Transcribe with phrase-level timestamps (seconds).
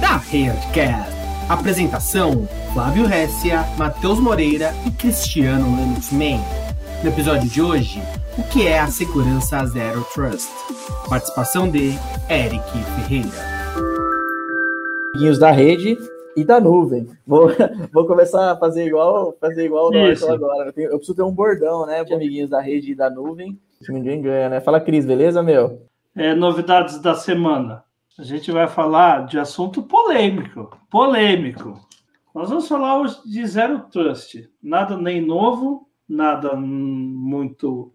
[0.00, 1.14] Da Herdcast.
[1.48, 6.40] Apresentação: Flávio Ressia, Matheus Moreira e Cristiano Lennox Man.
[7.02, 8.02] No episódio de hoje,
[8.38, 10.50] o que é a segurança Zero Trust?
[11.08, 11.92] Participação de
[12.28, 12.64] Eric
[12.96, 13.56] Ferreira.
[15.14, 15.96] Amiguinhos da rede
[16.36, 17.06] e da nuvem.
[17.26, 17.48] Vou,
[17.92, 19.90] vou começar a fazer igual, fazer igual
[20.28, 20.68] agora.
[20.68, 23.58] Eu, tenho, eu, preciso ter um bordão, né, amiguinhos da rede e da nuvem.
[23.80, 24.60] Se ninguém ganha, né?
[24.60, 25.82] Fala, Cris, beleza, meu?
[26.14, 27.85] É, novidades da semana.
[28.18, 30.78] A gente vai falar de assunto polêmico.
[30.90, 31.78] Polêmico.
[32.34, 34.48] Nós vamos falar hoje de Zero Trust.
[34.62, 37.92] Nada nem novo, nada muito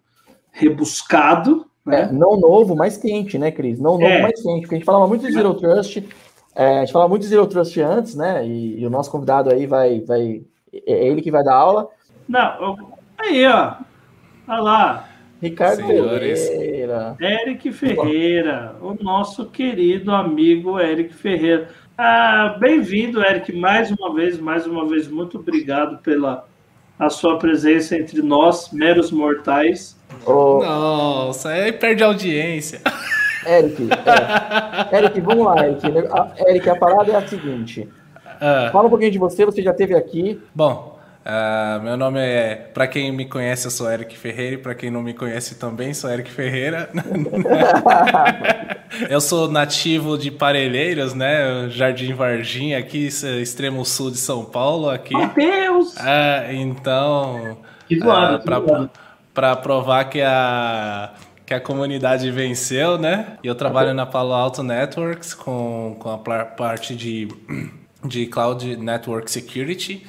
[0.52, 1.66] rebuscado.
[1.86, 2.02] Né?
[2.02, 3.80] É, não novo, mas quente, né, Cris?
[3.80, 4.22] Não novo, é.
[4.22, 4.62] mais quente.
[4.62, 6.08] Porque a gente falava muito de Zero Trust
[6.56, 8.46] é, a gente falava muito de Zero Trust antes, né?
[8.46, 10.44] E, e, o nosso convidado aí vai, vai.
[10.74, 11.88] É ele que vai dar aula.
[12.28, 12.78] Não,
[13.18, 13.76] aí, ó.
[14.48, 15.10] Olha lá.
[15.42, 16.48] Ricardo Senhores.
[16.48, 17.16] Ferreira.
[17.20, 21.70] Eric Ferreira, o nosso querido amigo Eric Ferreira.
[21.98, 26.46] Ah, Bem-vindo, Eric, mais uma vez, mais uma vez, muito obrigado pela
[27.00, 29.98] a sua presença entre nós, meros mortais.
[30.28, 30.64] Oh.
[30.64, 32.80] Nossa, aí perde a audiência.
[33.44, 33.90] Eric,
[34.92, 34.98] é.
[34.98, 35.82] Eric, vamos lá, Eric.
[36.48, 37.90] Eric, a parada é a seguinte.
[38.26, 40.40] Uh, Fala um pouquinho de você, você já esteve aqui.
[40.54, 42.56] Bom, uh, meu nome é.
[42.56, 45.94] Para quem me conhece, eu sou Eric Ferreira, e para quem não me conhece também,
[45.94, 46.90] sou Eric Ferreira.
[49.10, 51.70] eu sou nativo de Parelheiros, né?
[51.70, 53.08] Jardim Varginha, aqui,
[53.42, 54.90] extremo sul de São Paulo.
[54.90, 55.16] aqui.
[55.16, 55.96] Meu Deus!
[55.96, 57.58] Uh, então.
[57.88, 58.90] Que zoado, uh,
[59.34, 61.14] para provar que a
[61.52, 63.38] que a comunidade venceu, né?
[63.44, 67.28] E eu trabalho na Palo Alto Networks com, com a parte de,
[68.06, 70.08] de Cloud Network Security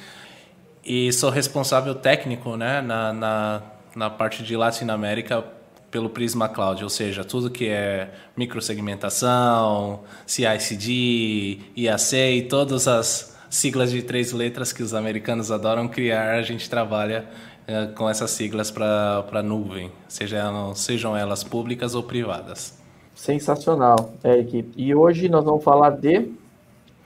[0.85, 3.61] e sou responsável técnico, né, na, na,
[3.95, 5.43] na parte de Latinoamérica
[5.89, 13.91] pelo Prisma Cloud, ou seja, tudo que é microsegmentação, CI/CD, IAC e todas as siglas
[13.91, 17.25] de três letras que os americanos adoram criar, a gente trabalha
[17.67, 22.81] é, com essas siglas para nuvem, seja, sejam elas públicas ou privadas.
[23.13, 24.65] Sensacional, Eric.
[24.75, 26.29] E hoje nós vamos falar de.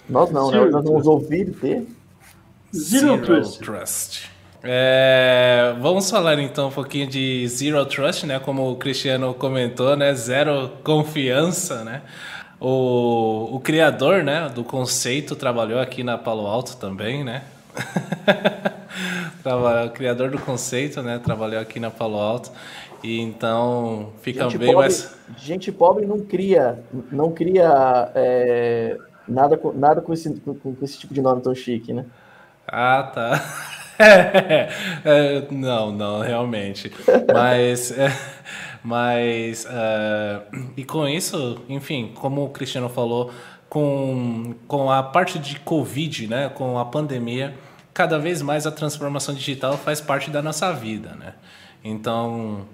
[0.09, 0.65] Nós não, né?
[0.65, 1.85] Nós vamos ouvir de.
[2.75, 3.59] Zero, Zero Trust.
[3.59, 4.31] Trust.
[4.63, 8.39] É, vamos falar então um pouquinho de Zero Trust, né?
[8.39, 10.13] Como o Cristiano comentou, né?
[10.13, 12.01] Zero confiança, né?
[12.59, 17.43] O, o criador, né, do conceito trabalhou aqui na Palo Alto também, né?
[19.45, 21.19] o criador do conceito, né?
[21.23, 22.51] Trabalhou aqui na Palo Alto.
[23.03, 25.15] E então fica gente bem pobre, mais.
[25.37, 26.79] Gente pobre não cria,
[27.11, 28.97] não cria é,
[29.27, 32.05] nada, nada com, esse, com, com, esse tipo de nome tão chique, né?
[32.67, 33.43] Ah, tá.
[33.99, 34.69] É,
[35.05, 36.91] é, não, não, realmente.
[37.33, 37.91] Mas.
[37.91, 38.11] É,
[38.83, 39.65] mas.
[39.65, 43.31] Uh, e com isso, enfim, como o Cristiano falou,
[43.67, 46.49] com, com a parte de Covid, né?
[46.49, 47.53] Com a pandemia
[47.97, 51.33] cada vez mais a transformação digital faz parte da nossa vida, né?
[51.83, 52.67] Então,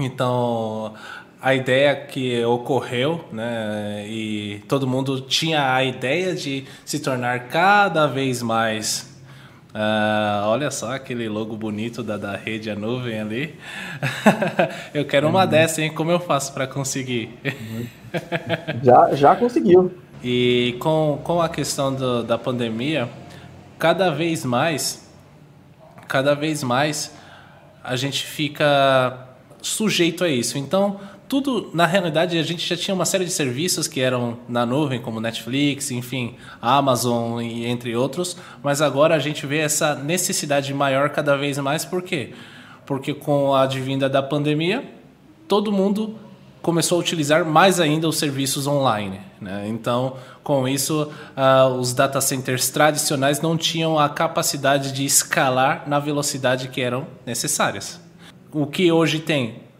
[0.00, 0.94] então
[1.42, 8.06] a ideia que ocorreu, né, e todo mundo tinha a ideia de se tornar cada
[8.06, 9.10] vez mais
[9.72, 13.54] Uh, olha só aquele logo bonito da, da rede a nuvem ali.
[14.92, 15.48] eu quero uma uhum.
[15.48, 15.90] dessa, hein?
[15.94, 17.30] Como eu faço para conseguir?
[18.84, 19.90] já, já conseguiu.
[20.22, 23.08] E com, com a questão do, da pandemia,
[23.78, 25.10] cada vez mais,
[26.06, 27.10] cada vez mais
[27.82, 29.26] a gente fica
[29.62, 30.58] sujeito a isso.
[30.58, 31.00] Então,
[31.32, 35.00] tudo, na realidade, a gente já tinha uma série de serviços que eram na nuvem,
[35.00, 41.08] como Netflix, enfim, Amazon e entre outros, mas agora a gente vê essa necessidade maior
[41.08, 42.34] cada vez mais, por quê?
[42.84, 44.84] Porque com a advinda da pandemia,
[45.48, 46.18] todo mundo
[46.60, 49.18] começou a utilizar mais ainda os serviços online.
[49.40, 49.64] Né?
[49.68, 55.98] Então, com isso, uh, os data centers tradicionais não tinham a capacidade de escalar na
[55.98, 57.98] velocidade que eram necessárias.
[58.52, 59.71] O que hoje tem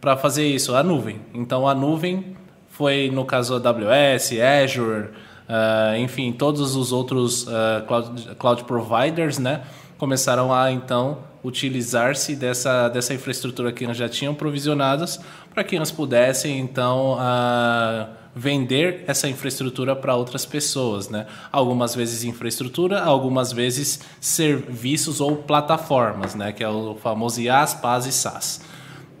[0.00, 0.74] para fazer isso?
[0.74, 1.20] A nuvem.
[1.34, 2.36] Então, a nuvem
[2.68, 4.32] foi, no caso, AWS,
[4.64, 5.08] Azure,
[5.48, 9.62] uh, enfim, todos os outros uh, cloud, cloud providers, né?
[9.98, 15.20] começaram a então utilizar-se dessa, dessa infraestrutura que nós já tinham provisionadas
[15.52, 21.26] para que nós pudessem então uh, vender essa infraestrutura para outras pessoas, né?
[21.50, 26.52] Algumas vezes infraestrutura, algumas vezes serviços ou plataformas, né?
[26.52, 28.60] Que é o famoso IaaS, PaaS e SaaS,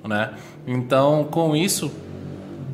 [0.06, 0.30] né?
[0.66, 1.90] Então, com isso,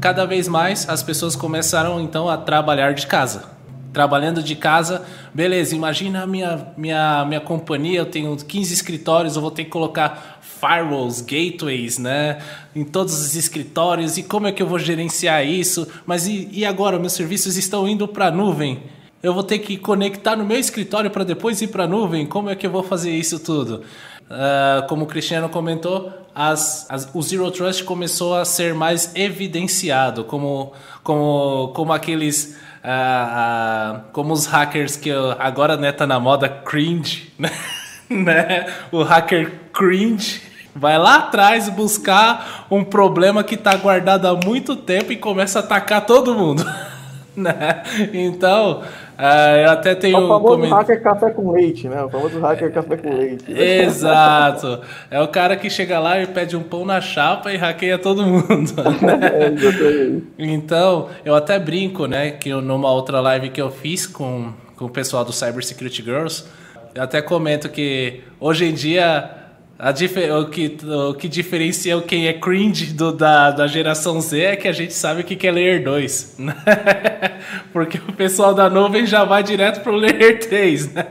[0.00, 3.44] cada vez mais as pessoas começaram então a trabalhar de casa,
[3.93, 9.43] trabalhando de casa, beleza, imagina a minha, minha, minha companhia, eu tenho 15 escritórios, eu
[9.43, 12.38] vou ter que colocar firewalls, gateways, né?
[12.75, 14.17] Em todos os escritórios.
[14.17, 15.87] E como é que eu vou gerenciar isso?
[16.06, 16.99] Mas e, e agora?
[16.99, 18.82] Meus serviços estão indo para a nuvem.
[19.23, 22.27] Eu vou ter que conectar no meu escritório para depois ir para a nuvem?
[22.27, 23.82] Como é que eu vou fazer isso tudo?
[24.25, 30.25] Uh, como o Cristiano comentou, as, as, o Zero Trust começou a ser mais evidenciado,
[30.25, 30.73] como,
[31.03, 32.57] como, como aqueles.
[32.85, 37.51] Uh, uh, como os hackers que agora né, tá na moda cringe, né?
[38.11, 38.67] né?
[38.93, 40.43] O hacker cringe
[40.75, 45.63] vai lá atrás buscar um problema que está guardado há muito tempo e começa a
[45.63, 46.63] atacar todo mundo.
[47.37, 47.83] né?
[48.13, 48.83] Então,
[49.19, 50.17] Uh, eu até tenho.
[50.17, 50.71] É o famoso coment...
[50.71, 52.03] hacker café com leite, né?
[52.03, 53.45] O famoso hacker café com leite.
[53.49, 54.81] Exato.
[55.11, 58.25] É o cara que chega lá e pede um pão na chapa e hackeia todo
[58.25, 58.45] mundo.
[59.05, 59.19] Né?
[60.39, 62.31] é, então, eu até brinco, né?
[62.31, 66.03] Que eu, numa outra live que eu fiz com, com o pessoal do Cyber Security
[66.03, 66.45] Girls,
[66.95, 69.44] eu até comento que hoje em dia
[69.76, 74.69] o, que, o que diferencia quem é cringe do, da, da geração Z é que
[74.69, 76.37] a gente sabe o que é Layer 2.
[76.38, 76.55] Né?
[77.73, 81.05] Porque o pessoal da nuvem já vai direto pro Layer 3, né?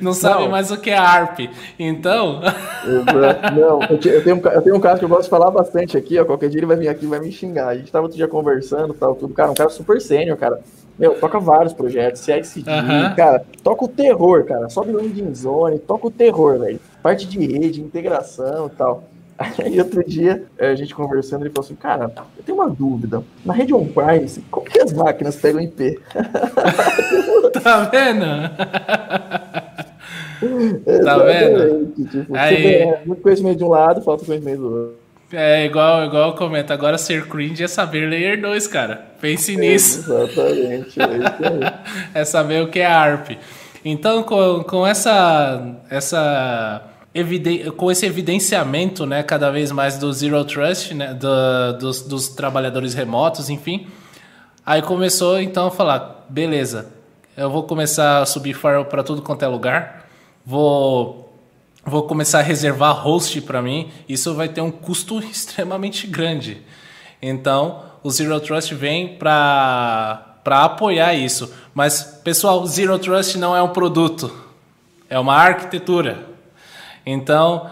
[0.00, 0.50] Não sabe não.
[0.50, 1.50] mais o que é ARP.
[1.78, 2.40] Então.
[3.54, 6.24] Não, eu tenho, eu tenho um caso que eu gosto de falar bastante aqui, ó.
[6.24, 7.68] Qualquer dia ele vai vir aqui e vai me xingar.
[7.68, 9.34] A gente tava outro dia conversando tal, tudo.
[9.34, 10.60] Cara, um cara super sênior, cara.
[10.98, 13.14] Meu, toca vários projetos, CICD, uhum.
[13.14, 14.70] cara, toca o terror, cara.
[14.70, 16.80] Sobe no Engine Zone, toca o terror, velho.
[17.02, 19.04] Parte de rede, integração e tal.
[19.62, 23.22] Aí outro dia, a gente conversando, ele falou assim, cara, eu tenho uma dúvida.
[23.44, 26.00] Na rede on-premise, como que as máquinas pegam IP?
[27.62, 28.24] tá vendo?
[31.04, 31.92] tá vendo?
[32.10, 32.96] Tipo, Aí...
[33.04, 35.05] muito conhecimento de um lado, falta conhecimento do outro.
[35.32, 36.72] É igual, igual eu comento.
[36.72, 39.06] Agora ser cringe é saber layer 2, cara.
[39.20, 39.98] Pense é, nisso.
[40.00, 41.00] Exatamente.
[42.14, 43.38] É, é saber o que é ARP.
[43.84, 46.82] Então, com, com essa, essa
[47.14, 52.28] eviden com esse evidenciamento, né, cada vez mais do Zero Trust, né, do, dos, dos
[52.28, 53.86] trabalhadores remotos, enfim,
[54.64, 56.90] aí começou então a falar, beleza,
[57.36, 60.08] eu vou começar a subir firewall para tudo quanto é lugar,
[60.44, 61.25] vou
[61.86, 66.62] vou começar a reservar host para mim, isso vai ter um custo extremamente grande.
[67.22, 71.52] Então, o Zero Trust vem para para apoiar isso.
[71.74, 74.32] Mas, pessoal, Zero Trust não é um produto,
[75.10, 76.24] é uma arquitetura.
[77.04, 77.68] Então,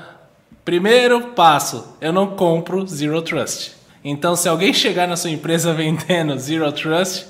[0.64, 3.76] primeiro passo, eu não compro Zero Trust.
[4.02, 7.26] Então, se alguém chegar na sua empresa vendendo Zero Trust,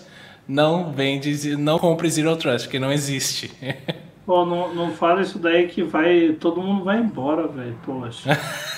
[0.48, 3.52] não vende, não compre Zero Trust, que não existe.
[4.26, 6.37] Pô, não, não fala isso daí que vai.
[6.41, 7.76] Todo mundo vai embora, velho.
[7.85, 8.38] Poxa.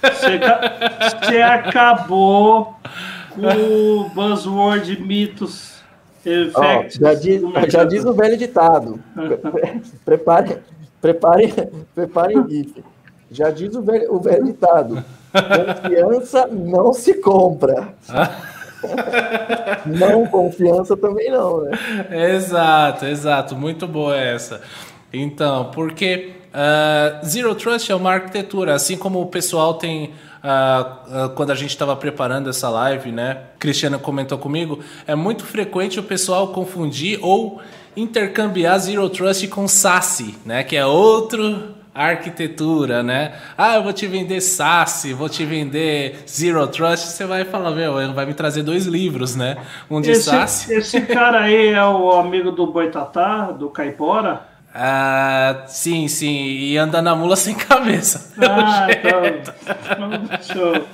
[0.00, 0.38] Você,
[1.28, 2.76] você acabou
[3.34, 5.76] com o buzzword mitos.
[6.24, 9.00] Effects, oh, já, diz, já diz o velho ditado.
[10.04, 10.58] prepare,
[11.00, 11.52] prepare,
[11.94, 12.84] prepare GIF.
[13.30, 15.04] Já diz o velho, o velho ditado.
[15.32, 17.94] Confiança não se compra.
[19.86, 21.78] não, confiança também não, né?
[22.34, 23.56] Exato, exato.
[23.56, 24.60] Muito boa essa.
[25.12, 30.12] Então, porque uh, Zero Trust é uma arquitetura, assim como o pessoal tem.
[30.38, 33.38] Uh, uh, quando a gente estava preparando essa live, né?
[33.58, 37.60] Cristiano comentou comigo, é muito frequente o pessoal confundir ou
[37.96, 40.62] intercambiar Zero Trust com SASE, né?
[40.62, 41.74] Que é outro
[42.06, 43.32] arquitetura, né?
[43.56, 48.14] Ah, eu vou te vender SaaS, vou te vender Zero Trust, você vai falar, meu,
[48.14, 49.56] vai me trazer dois livros, né?
[49.90, 50.70] Um de esse, SaaS.
[50.70, 54.46] Esse cara aí é o amigo do Boitatá, do Caipora?
[54.80, 58.32] Ah, sim, sim, e anda na mula sem cabeça.
[58.38, 59.24] Ah, então.
[60.42, 60.86] Show.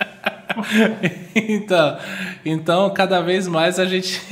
[1.35, 1.99] então,
[2.47, 4.23] então, cada vez mais a gente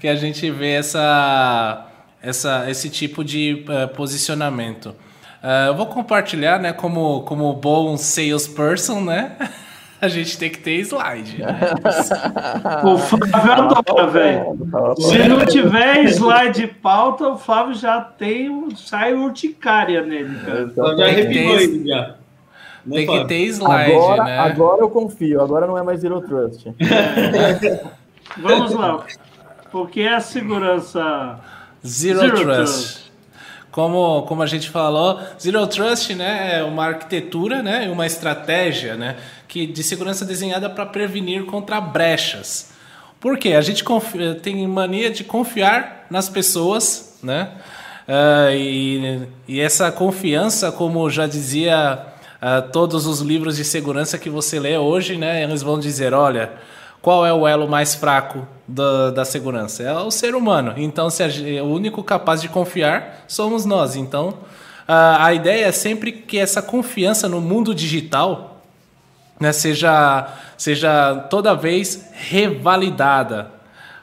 [0.00, 1.86] que a gente vê essa,
[2.22, 4.94] essa, esse tipo de uh, posicionamento.
[5.42, 9.36] Uh, eu vou compartilhar, né, como, como bom salesperson, né?
[10.00, 11.42] A gente tem que ter slide.
[11.42, 11.60] Né?
[12.84, 14.56] o Flávio adora, velho.
[14.96, 20.62] Se não tiver slide pauta, o Flávio já tem, sai urticária nele, cara.
[20.62, 22.14] Então, já arrepiou ele já.
[22.88, 24.38] Tem que ter slide, agora, né?
[24.38, 26.72] Agora eu confio, agora não é mais Zero Trust.
[28.38, 29.04] Vamos lá.
[29.70, 31.38] O que é a segurança?
[31.86, 32.46] Zero, Zero Trust.
[32.46, 32.99] Trust.
[33.80, 39.16] Como, como a gente falou, Zero Trust né, é uma arquitetura né, uma estratégia né,
[39.48, 42.72] que, de segurança desenhada para prevenir contra brechas.
[43.18, 43.54] Por quê?
[43.54, 47.52] A gente confia, tem mania de confiar nas pessoas, né?
[48.06, 52.04] Uh, e, e, essa confiança, como já dizia
[52.36, 56.52] uh, todos os livros de segurança que você lê hoje, né, eles vão dizer, olha,
[57.00, 59.82] qual é o elo mais fraco da, da segurança?
[59.82, 60.74] É o ser humano.
[60.76, 61.28] Então, se a,
[61.62, 63.96] o único capaz de confiar somos nós.
[63.96, 64.38] Então,
[64.86, 68.62] a, a ideia é sempre que essa confiança no mundo digital
[69.38, 73.50] né, seja, seja toda vez revalidada.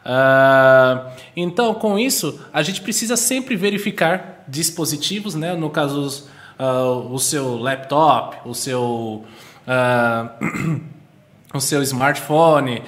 [0.04, 5.54] Uh, então, com isso, a gente precisa sempre verificar dispositivos, né?
[5.54, 9.26] no caso, uh, o seu laptop, o seu,
[9.68, 10.82] uh,
[11.54, 12.82] o seu smartphone,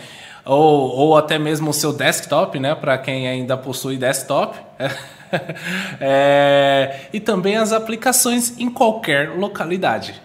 [0.46, 2.75] ou, ou até mesmo o seu desktop, né?
[2.75, 4.58] para quem ainda possui desktop.
[6.00, 10.22] é, e também as aplicações em qualquer localidade.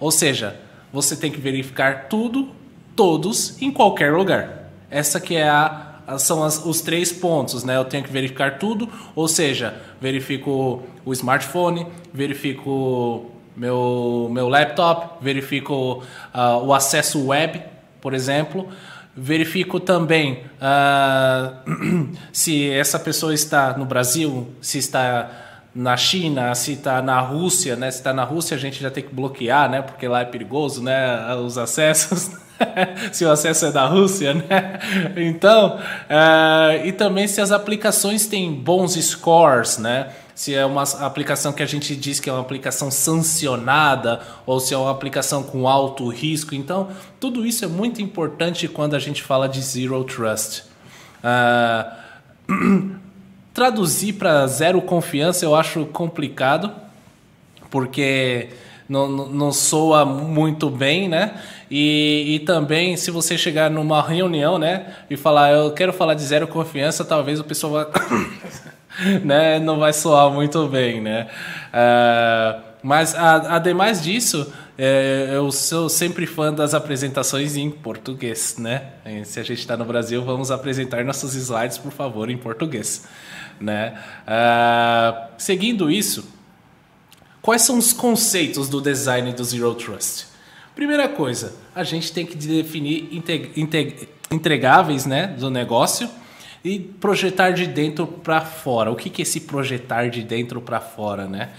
[0.00, 0.56] Ou seja,
[0.92, 2.50] você tem que verificar tudo,
[2.96, 4.70] todos, em qualquer lugar.
[4.90, 7.76] Essa que é a são as, os três pontos, né?
[7.76, 16.02] Eu tenho que verificar tudo, ou seja, verifico o smartphone, verifico meu, meu laptop, verifico
[16.34, 17.62] uh, o acesso web,
[18.00, 18.68] por exemplo,
[19.16, 25.30] verifico também uh, se essa pessoa está no Brasil, se está
[25.74, 27.90] na China, se está na Rússia, né?
[27.90, 29.82] Se está na Rússia, a gente já tem que bloquear, né?
[29.82, 31.34] Porque lá é perigoso, né?
[31.36, 32.30] Os acessos.
[33.12, 34.78] se o acesso é da Rússia, né?
[35.16, 40.08] Então, uh, e também se as aplicações têm bons scores, né?
[40.34, 44.72] Se é uma aplicação que a gente diz que é uma aplicação sancionada ou se
[44.72, 46.54] é uma aplicação com alto risco.
[46.54, 46.88] Então,
[47.20, 50.64] tudo isso é muito importante quando a gente fala de Zero Trust.
[51.22, 52.92] Uh,
[53.52, 56.72] traduzir para zero confiança eu acho complicado,
[57.70, 58.48] porque
[58.88, 61.40] não, não soa muito bem, né?
[61.70, 66.22] E, e também, se você chegar numa reunião, né, e falar, eu quero falar de
[66.22, 67.90] zero confiança, talvez o pessoal vá,
[69.24, 71.28] né, não vai soar muito bem, né?
[71.68, 78.94] Uh, mas, a, ademais disso, é, eu sou sempre fã das apresentações em português, né?
[79.24, 83.04] Se a gente está no Brasil, vamos apresentar nossos slides, por favor, em português,
[83.60, 83.94] né?
[84.26, 86.28] Uh, seguindo isso,
[87.40, 90.26] quais são os conceitos do design do Zero Trust?
[90.74, 93.10] Primeira coisa, a gente tem que definir
[94.30, 96.08] entregáveis né, do negócio
[96.64, 98.90] e projetar de dentro para fora.
[98.90, 101.50] O que, que é esse projetar de dentro para fora, né?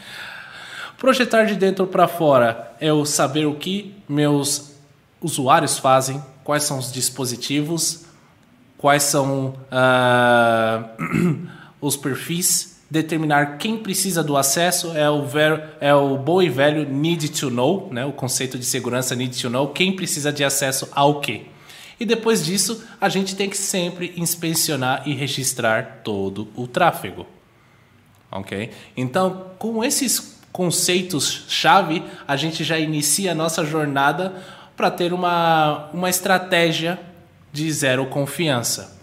[0.97, 4.73] Projetar de dentro para fora é o saber o que meus
[5.21, 8.05] usuários fazem, quais são os dispositivos,
[8.77, 11.47] quais são uh,
[11.81, 16.87] os perfis determinar quem precisa do acesso é o, ver, é o bom e velho
[16.87, 18.05] need to know, né?
[18.05, 21.47] o conceito de segurança need to know, quem precisa de acesso ao quê.
[21.99, 27.25] E depois disso, a gente tem que sempre inspecionar e registrar todo o tráfego.
[28.31, 28.71] Ok?
[28.97, 34.33] Então, com esses conceitos-chave, a gente já inicia a nossa jornada
[34.75, 36.99] para ter uma, uma estratégia
[37.51, 38.99] de zero confiança.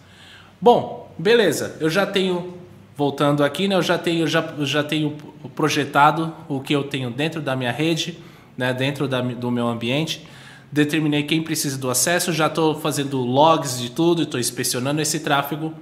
[0.61, 2.59] Bom, beleza, eu já tenho
[2.97, 5.17] voltando aqui, né, eu já tenho, já, já tenho
[5.55, 8.19] projetado o que eu tenho dentro da minha rede,
[8.59, 10.27] né, dentro da, do meu ambiente.
[10.73, 15.75] Determinei quem precisa do acesso, já estou fazendo logs de tudo, estou inspecionando esse tráfego.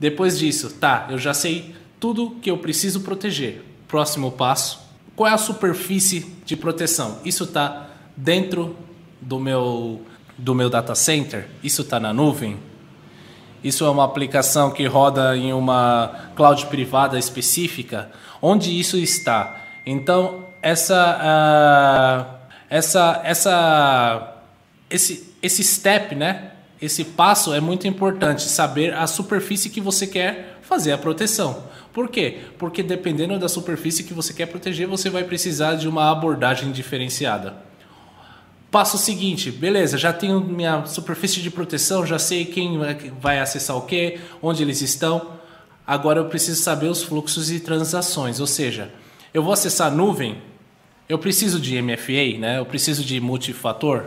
[0.00, 3.62] Depois disso, tá, eu já sei tudo que eu preciso proteger.
[3.86, 4.80] Próximo passo,
[5.14, 7.18] qual é a superfície de proteção?
[7.24, 8.74] Isso está dentro
[9.20, 10.00] do meu,
[10.38, 11.48] do meu data center?
[11.62, 12.58] Isso está na nuvem?
[13.62, 18.10] Isso é uma aplicação que roda em uma cloud privada específica.
[18.40, 19.62] Onde isso está?
[19.86, 22.41] Então, essa, uh,
[22.72, 24.34] essa, essa,
[24.88, 26.52] esse, esse step, né?
[26.80, 31.64] Esse passo é muito importante, saber a superfície que você quer fazer a proteção.
[31.92, 32.38] Por quê?
[32.58, 37.56] Porque dependendo da superfície que você quer proteger, você vai precisar de uma abordagem diferenciada.
[38.70, 42.80] Passo seguinte, beleza, já tenho minha superfície de proteção, já sei quem
[43.20, 45.32] vai acessar o que, onde eles estão.
[45.86, 48.90] Agora eu preciso saber os fluxos e transações, ou seja,
[49.34, 50.40] eu vou acessar a nuvem,
[51.08, 52.58] eu preciso de MFA, né?
[52.58, 54.04] eu preciso de multifator,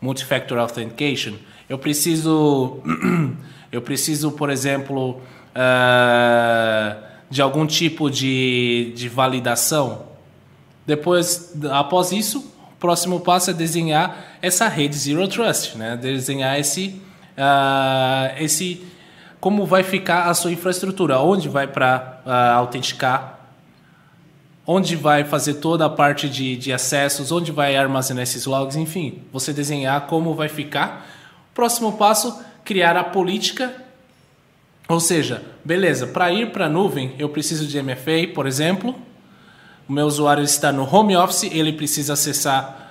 [0.00, 1.34] multifactor authentication,
[1.68, 2.82] eu preciso,
[3.72, 5.20] eu preciso, por exemplo,
[5.54, 10.06] uh, de algum tipo de, de validação.
[10.86, 15.96] Depois, após isso, próximo passo é desenhar essa rede Zero Trust, né?
[15.96, 17.00] Desenhar esse,
[17.36, 18.86] uh, esse
[19.40, 23.37] como vai ficar a sua infraestrutura, onde vai para uh, autenticar,
[24.70, 29.22] onde vai fazer toda a parte de, de acessos, onde vai armazenar esses logs, enfim,
[29.32, 31.08] você desenhar como vai ficar.
[31.54, 33.74] Próximo passo, criar a política,
[34.86, 38.94] ou seja, beleza, para ir para a nuvem eu preciso de MFA, por exemplo,
[39.88, 42.90] o meu usuário está no home office, ele precisa acessar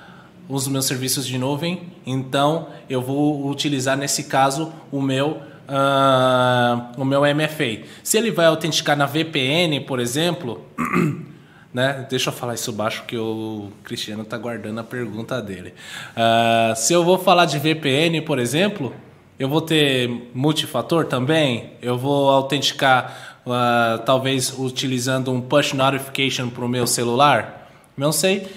[0.49, 7.05] os meus serviços de nuvem, então eu vou utilizar nesse caso o meu uh, o
[7.05, 7.83] meu MFA.
[8.01, 10.65] Se ele vai autenticar na VPN, por exemplo,
[11.77, 12.07] né?
[12.09, 15.75] Deixa eu falar isso baixo que o Cristiano está guardando a pergunta dele.
[16.13, 18.95] Uh, se eu vou falar de VPN, por exemplo,
[19.37, 21.73] eu vou ter multifator também.
[21.79, 27.69] Eu vou autenticar, uh, talvez utilizando um push notification para o meu celular.
[27.95, 28.47] Não sei.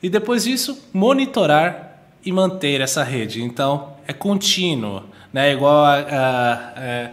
[0.00, 3.42] E depois disso, monitorar e manter essa rede.
[3.42, 5.52] Então, é contínuo, né?
[5.52, 7.10] Igual a, a, a,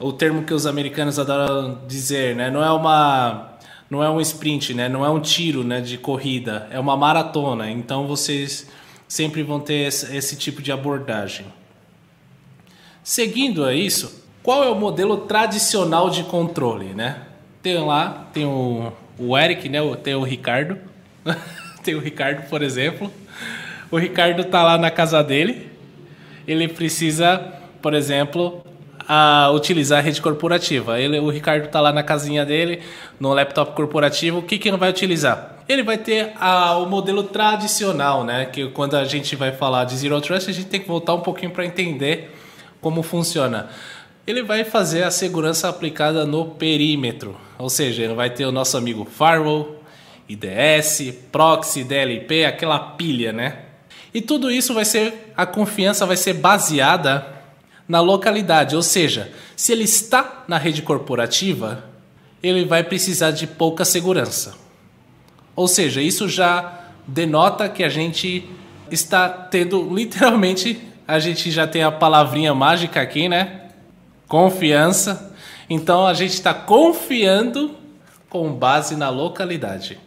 [0.00, 2.50] o termo que os americanos adoram dizer, né?
[2.50, 3.51] Não é uma
[3.90, 4.88] não é um sprint, né?
[4.88, 7.70] Não é um tiro, né, de corrida, é uma maratona.
[7.70, 8.66] Então vocês
[9.06, 11.44] sempre vão ter esse, tipo de abordagem.
[13.04, 17.22] Seguindo a isso, qual é o modelo tradicional de controle, né?
[17.62, 19.80] Tem lá, tem o, o Eric, né?
[20.02, 20.78] Tem o Ricardo.
[21.84, 23.12] tem o Ricardo, por exemplo.
[23.90, 25.70] O Ricardo tá lá na casa dele.
[26.48, 27.38] Ele precisa,
[27.82, 28.64] por exemplo,
[29.08, 31.00] a utilizar a rede corporativa.
[31.00, 32.80] Ele, o Ricardo está lá na casinha dele,
[33.18, 34.38] no laptop corporativo.
[34.38, 35.56] O que, que ele vai utilizar?
[35.68, 38.46] Ele vai ter a, o modelo tradicional, né?
[38.46, 41.20] Que quando a gente vai falar de Zero Trust, a gente tem que voltar um
[41.20, 42.34] pouquinho para entender
[42.80, 43.68] como funciona.
[44.26, 48.76] Ele vai fazer a segurança aplicada no perímetro, ou seja, ele vai ter o nosso
[48.76, 49.82] amigo Firewall,
[50.28, 53.58] IDS, Proxy, DLP, aquela pilha, né?
[54.14, 57.31] E tudo isso vai ser, a confiança vai ser baseada
[57.88, 61.84] na localidade, ou seja, se ele está na rede corporativa,
[62.42, 64.54] ele vai precisar de pouca segurança.
[65.54, 68.48] Ou seja, isso já denota que a gente
[68.90, 73.68] está tendo literalmente, a gente já tem a palavrinha mágica aqui, né?
[74.26, 75.34] Confiança.
[75.68, 77.74] Então a gente está confiando
[78.28, 79.98] com base na localidade.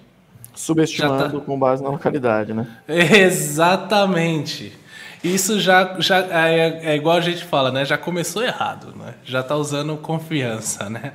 [0.55, 1.45] Subestimando tá...
[1.45, 2.67] com base na localidade, né?
[2.87, 4.73] Exatamente.
[5.25, 7.83] Isso já, já é, é, igual a gente fala, né?
[7.83, 9.15] Já começou errado, né?
[9.23, 11.13] Já está usando confiança, né?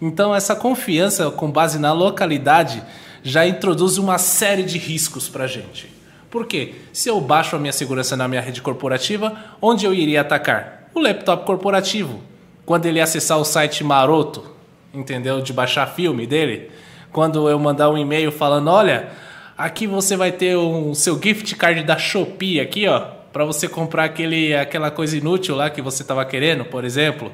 [0.00, 2.82] Então essa confiança com base na localidade
[3.22, 5.88] já introduz uma série de riscos para a gente.
[6.28, 6.74] Por quê?
[6.92, 10.88] Se eu baixo a minha segurança na minha rede corporativa, onde eu iria atacar?
[10.92, 12.20] O laptop corporativo.
[12.66, 14.44] Quando ele acessar o site maroto,
[14.92, 15.40] entendeu?
[15.40, 16.68] De baixar filme dele.
[17.12, 19.10] Quando eu mandar um e-mail falando, olha,
[19.56, 23.68] aqui você vai ter o um, seu gift card da Shopee aqui, ó para você
[23.68, 27.32] comprar aquele, aquela coisa inútil lá que você estava querendo, por exemplo,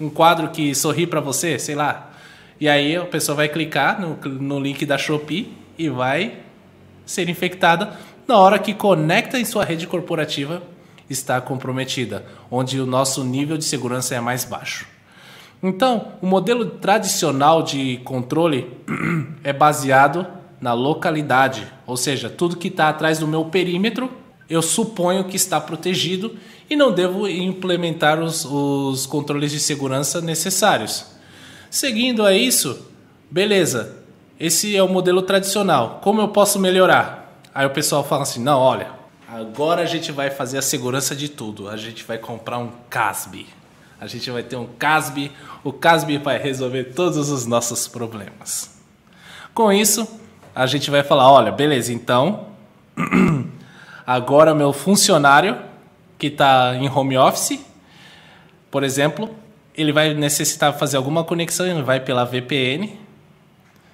[0.00, 2.12] um quadro que sorri para você, sei lá.
[2.60, 6.38] E aí a pessoa vai clicar no, no link da Shopee e vai
[7.04, 10.62] ser infectada na hora que conecta em sua rede corporativa
[11.10, 14.86] está comprometida, onde o nosso nível de segurança é mais baixo.
[15.60, 18.72] Então, o modelo tradicional de controle
[19.42, 20.26] é baseado
[20.60, 24.10] na localidade, ou seja, tudo que está atrás do meu perímetro
[24.50, 26.36] eu suponho que está protegido
[26.68, 31.06] e não devo implementar os, os controles de segurança necessários.
[31.70, 32.84] Seguindo a isso,
[33.30, 33.96] beleza,
[34.38, 36.00] esse é o modelo tradicional.
[36.02, 37.40] Como eu posso melhorar?
[37.54, 38.90] Aí o pessoal fala assim: não, olha,
[39.28, 41.68] agora a gente vai fazer a segurança de tudo.
[41.68, 43.46] A gente vai comprar um CASB.
[44.00, 45.30] A gente vai ter um CASB.
[45.62, 48.80] O CASB vai resolver todos os nossos problemas.
[49.54, 50.08] Com isso,
[50.52, 52.46] a gente vai falar: olha, beleza, então.
[54.12, 55.56] Agora, meu funcionário
[56.18, 57.64] que está em home office,
[58.68, 59.30] por exemplo,
[59.72, 62.98] ele vai necessitar fazer alguma conexão, ele vai pela VPN.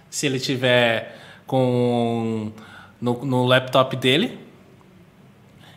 [0.09, 1.15] Se ele tiver
[1.47, 2.51] com
[2.99, 4.41] no, no laptop dele.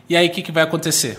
[0.08, 1.18] E aí o que, que vai acontecer?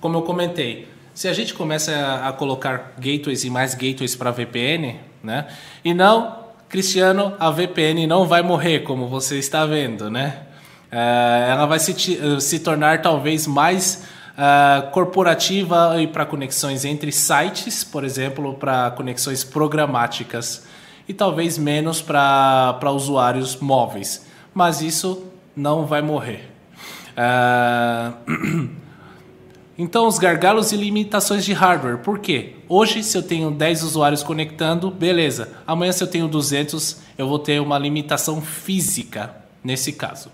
[0.00, 4.30] Como eu comentei, se a gente começa a, a colocar gateways e mais gateways para
[4.30, 5.48] VPN, né?
[5.84, 10.46] E não, Cristiano, a VPN não vai morrer, como você está vendo, né?
[10.92, 11.94] É, ela vai se,
[12.40, 19.42] se tornar talvez mais uh, corporativa e para conexões entre sites, por exemplo, para conexões
[19.42, 20.66] programáticas,
[21.08, 24.26] e talvez menos para usuários móveis.
[24.54, 25.24] Mas isso
[25.56, 26.50] não vai morrer.
[27.16, 28.70] Uh,
[29.76, 31.98] então, os gargalos e limitações de hardware.
[31.98, 32.56] Por quê?
[32.68, 35.52] Hoje, se eu tenho 10 usuários conectando, beleza.
[35.66, 40.30] Amanhã, se eu tenho 200, eu vou ter uma limitação física nesse caso.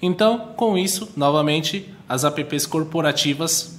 [0.00, 3.78] Então, com isso, novamente, as apps corporativas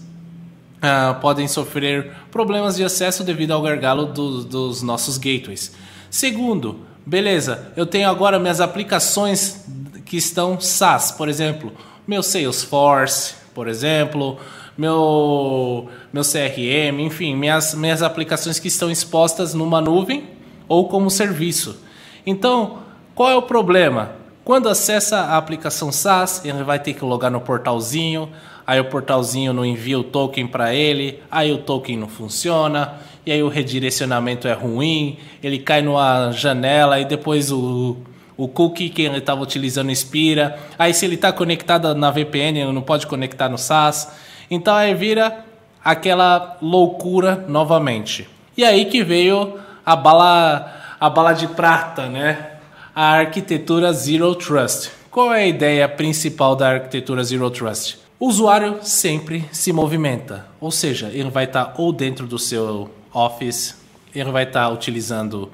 [0.78, 5.72] uh, podem sofrer problemas de acesso devido ao gargalo do, dos nossos gateways.
[6.10, 9.66] Segundo, beleza, eu tenho agora minhas aplicações
[10.06, 11.72] que estão SaaS, por exemplo,
[12.08, 14.38] meu Salesforce, por exemplo,
[14.78, 20.28] meu, meu CRM, enfim, minhas, minhas aplicações que estão expostas numa nuvem
[20.68, 21.78] ou como serviço.
[22.26, 22.80] Então,
[23.14, 24.19] qual é o problema?
[24.50, 28.32] Quando acessa a aplicação SaaS, ele vai ter que logar no portalzinho,
[28.66, 33.32] aí o portalzinho não envia o token para ele, aí o token não funciona, e
[33.32, 37.98] aí o redirecionamento é ruim, ele cai numa janela e depois o,
[38.36, 40.58] o cookie que ele estava utilizando expira.
[40.80, 44.12] Aí se ele está conectado na VPN, ele não pode conectar no SaaS.
[44.50, 45.46] Então aí vira
[45.86, 48.28] aquela loucura novamente.
[48.58, 52.59] E aí que veio a bala, a bala de prata, né?
[53.02, 54.92] A arquitetura Zero Trust.
[55.10, 57.98] Qual é a ideia principal da arquitetura Zero Trust?
[58.20, 63.78] O usuário sempre se movimenta, ou seja, ele vai estar ou dentro do seu Office,
[64.14, 65.50] ele vai estar utilizando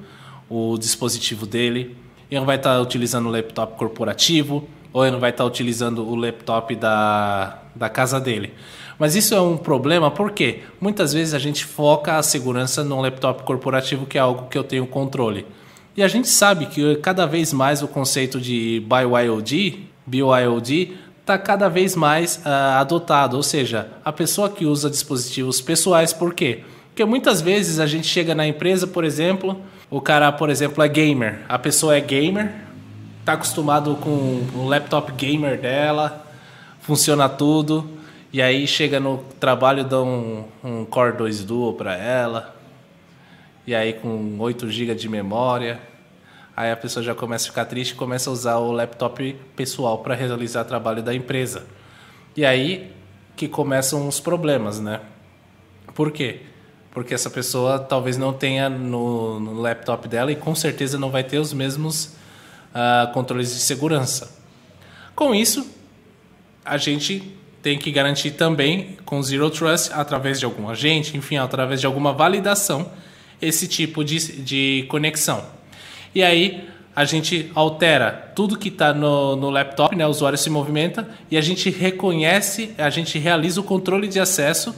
[0.50, 1.96] o dispositivo dele,
[2.28, 7.62] ele vai estar utilizando o laptop corporativo, ou ele vai estar utilizando o laptop da,
[7.76, 8.54] da casa dele.
[8.98, 13.44] Mas isso é um problema porque muitas vezes a gente foca a segurança no laptop
[13.44, 15.46] corporativo, que é algo que eu tenho controle.
[15.96, 21.70] E a gente sabe que cada vez mais o conceito de BYOD, BYOD está cada
[21.70, 26.60] vez mais uh, adotado, ou seja, a pessoa que usa dispositivos pessoais, por quê?
[26.88, 29.58] Porque muitas vezes a gente chega na empresa, por exemplo,
[29.90, 32.52] o cara, por exemplo, é gamer, a pessoa é gamer,
[33.20, 36.26] está acostumado com o laptop gamer dela,
[36.80, 37.88] funciona tudo,
[38.30, 42.55] e aí chega no trabalho, dá um, um Core 2 Duo para ela.
[43.66, 45.80] E aí com 8 GB de memória.
[46.56, 49.98] Aí a pessoa já começa a ficar triste e começa a usar o laptop pessoal
[49.98, 51.66] para realizar trabalho da empresa.
[52.36, 52.92] E aí
[53.36, 55.00] que começam os problemas, né?
[55.94, 56.40] Por quê?
[56.90, 61.22] Porque essa pessoa talvez não tenha no, no laptop dela e com certeza não vai
[61.22, 62.16] ter os mesmos
[62.74, 64.34] uh, controles de segurança.
[65.14, 65.66] Com isso,
[66.64, 71.80] a gente tem que garantir também com Zero Trust, através de algum agente, enfim, através
[71.80, 72.90] de alguma validação,
[73.40, 75.44] esse tipo de, de conexão.
[76.14, 80.06] E aí a gente altera tudo que está no, no laptop, né?
[80.06, 84.74] o usuário se movimenta e a gente reconhece, a gente realiza o controle de acesso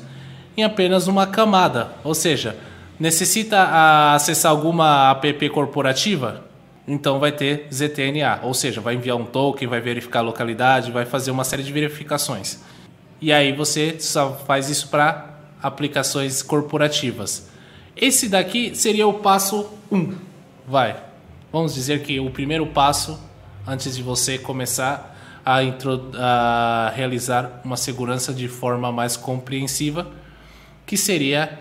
[0.56, 1.92] em apenas uma camada.
[2.02, 2.56] Ou seja,
[2.98, 6.44] necessita acessar alguma app corporativa?
[6.88, 11.04] Então vai ter ZTNA, ou seja, vai enviar um token, vai verificar a localidade, vai
[11.04, 12.60] fazer uma série de verificações.
[13.20, 17.48] E aí você só faz isso para aplicações corporativas.
[18.00, 19.96] Esse daqui seria o passo 1.
[19.96, 20.14] Um.
[20.66, 21.02] Vai.
[21.52, 23.18] Vamos dizer que o primeiro passo
[23.66, 25.58] antes de você começar a,
[26.16, 30.10] a realizar uma segurança de forma mais compreensiva,
[30.86, 31.58] que seria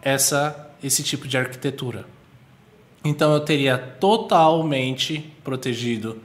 [0.00, 2.04] essa esse tipo de arquitetura.
[3.02, 6.20] Então eu teria totalmente protegido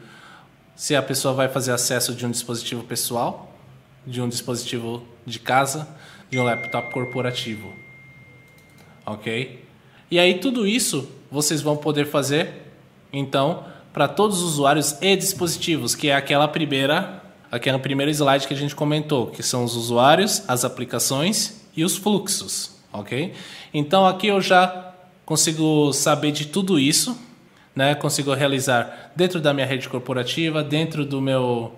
[0.75, 3.57] se a pessoa vai fazer acesso de um dispositivo pessoal,
[4.05, 5.87] de um dispositivo de casa,
[6.29, 7.73] de um laptop corporativo.
[9.09, 9.65] Ok?
[10.11, 12.49] E aí tudo isso vocês vão poder fazer,
[13.11, 18.53] então, para todos os usuários e dispositivos, que é aquela primeira, aquela primeira slide que
[18.53, 23.33] a gente comentou, que são os usuários, as aplicações e os fluxos, ok?
[23.73, 24.93] Então aqui eu já
[25.25, 27.17] consigo saber de tudo isso,
[27.75, 27.95] né?
[27.95, 31.73] Consigo realizar dentro da minha rede corporativa, dentro do meu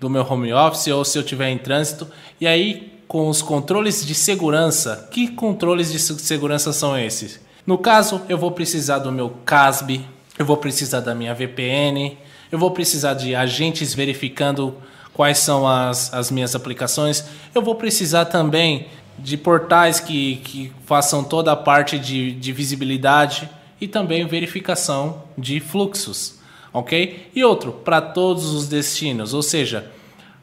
[0.00, 2.08] do meu home office ou se eu estiver em trânsito.
[2.40, 7.38] E aí, com os controles de segurança, que controles de segurança são esses?
[7.66, 10.00] No caso, eu vou precisar do meu CASB,
[10.38, 12.16] eu vou precisar da minha VPN,
[12.50, 14.74] eu vou precisar de agentes verificando
[15.12, 17.22] quais são as, as minhas aplicações,
[17.54, 18.86] eu vou precisar também
[19.18, 23.46] de portais que, que façam toda a parte de, de visibilidade
[23.78, 26.40] e também verificação de fluxos
[26.72, 27.30] ok?
[27.34, 29.90] E outro, para todos os destinos, ou seja,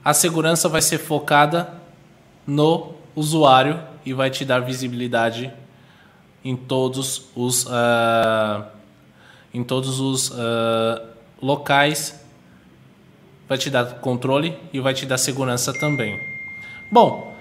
[0.05, 1.78] a segurança vai ser focada
[2.45, 5.51] no usuário e vai te dar visibilidade
[6.43, 8.65] em todos os uh,
[9.53, 10.35] em todos os uh,
[11.41, 12.19] locais
[13.47, 16.19] vai te dar controle e vai te dar segurança também.
[16.91, 17.35] Bom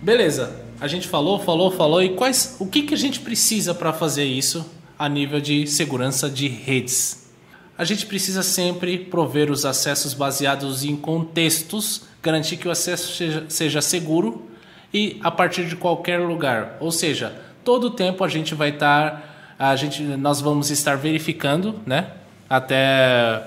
[0.00, 0.64] beleza.
[0.80, 2.02] A gente falou falou falou.
[2.02, 4.64] E quais o que que a gente precisa para fazer isso
[4.98, 7.28] a nível de segurança de redes?
[7.76, 13.46] A gente precisa sempre prover os acessos baseados em contextos, garantir que o acesso seja,
[13.48, 14.50] seja seguro
[14.92, 16.76] e a partir de qualquer lugar.
[16.78, 21.80] Ou seja, todo o tempo a gente vai estar, a gente, nós vamos estar verificando,
[21.86, 22.08] né?
[22.48, 23.42] Até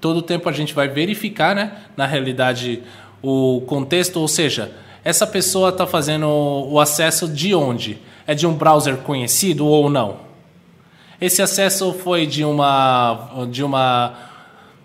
[0.00, 1.72] todo o tempo a gente vai verificar, né?
[1.94, 2.82] Na realidade,
[3.22, 4.72] o contexto, ou seja,
[5.04, 7.98] essa pessoa está fazendo o acesso de onde?
[8.26, 10.20] É de um browser conhecido ou não?
[11.20, 14.14] Esse acesso foi de uma de uma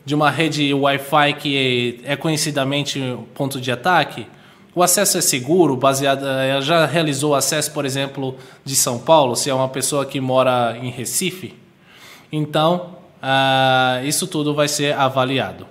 [0.09, 2.99] de uma rede Wi-Fi que é conhecidamente
[3.35, 4.25] ponto de ataque.
[4.73, 6.25] O acesso é seguro, baseado.
[6.25, 10.75] Ela já realizou acesso, por exemplo, de São Paulo, se é uma pessoa que mora
[10.81, 11.53] em Recife.
[12.31, 15.67] Então, uh, isso tudo vai ser avaliado.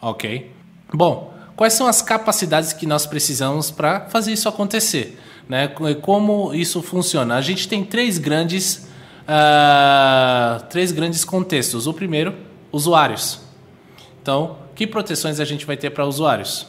[0.00, 0.50] Ok?
[0.90, 5.20] Bom, quais são as capacidades que nós precisamos para fazer isso acontecer?
[5.46, 5.68] Né?
[6.00, 7.36] Como isso funciona?
[7.36, 8.88] A gente tem três grandes
[9.28, 11.86] uh, três grandes contextos.
[11.86, 12.34] O primeiro
[12.72, 13.49] usuários.
[14.22, 16.66] Então, que proteções a gente vai ter para usuários?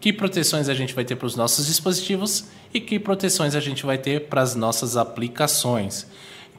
[0.00, 3.84] Que proteções a gente vai ter para os nossos dispositivos e que proteções a gente
[3.84, 6.06] vai ter para as nossas aplicações?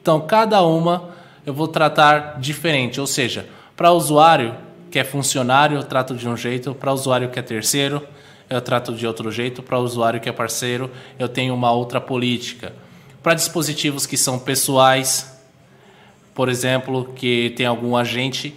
[0.00, 1.10] Então, cada uma
[1.44, 4.56] eu vou tratar diferente, ou seja, para usuário
[4.90, 8.06] que é funcionário, eu trato de um jeito, para usuário que é terceiro,
[8.48, 12.74] eu trato de outro jeito, para usuário que é parceiro, eu tenho uma outra política.
[13.22, 15.40] Para dispositivos que são pessoais,
[16.34, 18.54] por exemplo, que tem algum agente,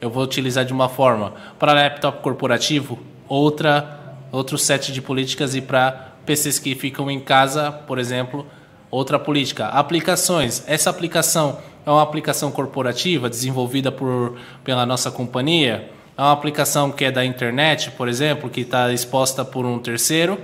[0.00, 1.32] eu vou utilizar de uma forma.
[1.58, 4.00] Para laptop corporativo, outra
[4.34, 8.46] outro set de políticas e para PCs que ficam em casa, por exemplo,
[8.90, 9.66] outra política.
[9.66, 10.64] Aplicações.
[10.66, 15.90] Essa aplicação é uma aplicação corporativa desenvolvida por, pela nossa companhia?
[16.16, 20.38] É uma aplicação que é da internet, por exemplo, que está exposta por um terceiro?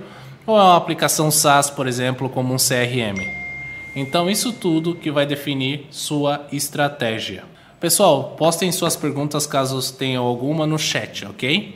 [0.47, 3.21] Ou é uma aplicação SaaS, por exemplo, como um CRM?
[3.95, 7.45] Então, isso tudo que vai definir sua estratégia.
[7.81, 11.75] Pessoal, postem suas perguntas caso tenham alguma no chat, ok?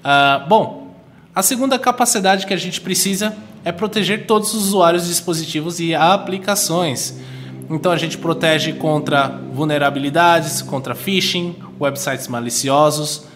[0.00, 0.96] Uh, bom,
[1.32, 7.20] a segunda capacidade que a gente precisa é proteger todos os usuários dispositivos e aplicações.
[7.70, 13.26] Então a gente protege contra vulnerabilidades, contra phishing, websites maliciosos,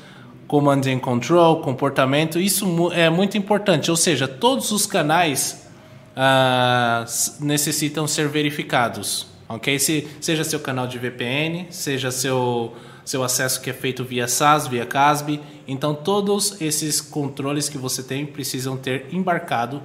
[0.48, 2.40] command and control, comportamento.
[2.40, 5.68] Isso é muito importante, ou seja, todos os canais
[6.16, 9.78] uh, necessitam ser verificados, ok?
[9.78, 12.74] Se, seja seu canal de VPN, seja seu
[13.08, 15.40] seu acesso que é feito via SaaS, via CASB.
[15.66, 19.76] Então todos esses controles que você tem precisam ter embarcado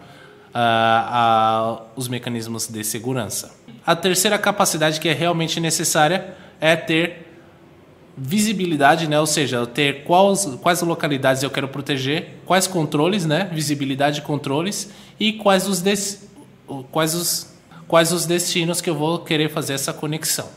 [0.54, 3.56] uh, uh, os mecanismos de segurança.
[3.86, 7.28] A terceira capacidade que é realmente necessária é ter
[8.16, 9.20] visibilidade, né?
[9.20, 13.50] ou seja, ter quais, quais localidades eu quero proteger, quais controles, né?
[13.52, 16.30] visibilidade de controles e quais os, des,
[16.92, 17.53] quais, os,
[17.94, 20.50] quais os destinos que eu vou querer fazer essa conexão.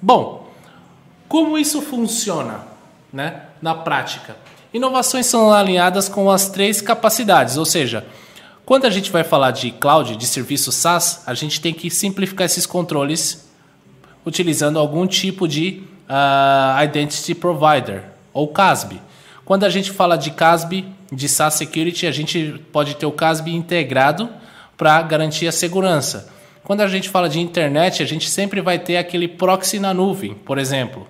[0.00, 0.48] Bom,
[1.28, 2.62] como isso funciona
[3.12, 3.42] né?
[3.60, 4.34] na prática?
[4.72, 8.06] Inovações são alinhadas com as três capacidades, ou seja,
[8.64, 12.46] quando a gente vai falar de cloud, de serviço SaaS, a gente tem que simplificar
[12.46, 13.46] esses controles
[14.24, 18.98] utilizando algum tipo de uh, Identity Provider ou CASB.
[19.44, 23.50] Quando a gente fala de CASB, de SaaS Security, a gente pode ter o CASB
[23.50, 24.30] integrado
[24.78, 26.32] para garantir a segurança.
[26.62, 30.34] Quando a gente fala de internet, a gente sempre vai ter aquele proxy na nuvem,
[30.34, 31.06] por exemplo.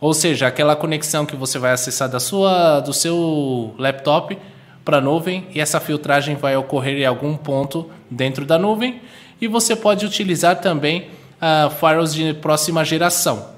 [0.00, 4.38] Ou seja, aquela conexão que você vai acessar da sua, do seu laptop
[4.84, 9.00] para a nuvem e essa filtragem vai ocorrer em algum ponto dentro da nuvem
[9.40, 11.08] e você pode utilizar também
[11.40, 13.50] uh, firewalls de próxima geração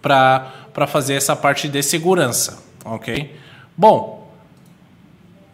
[0.00, 3.34] para fazer essa parte de segurança, ok?
[3.76, 4.30] Bom,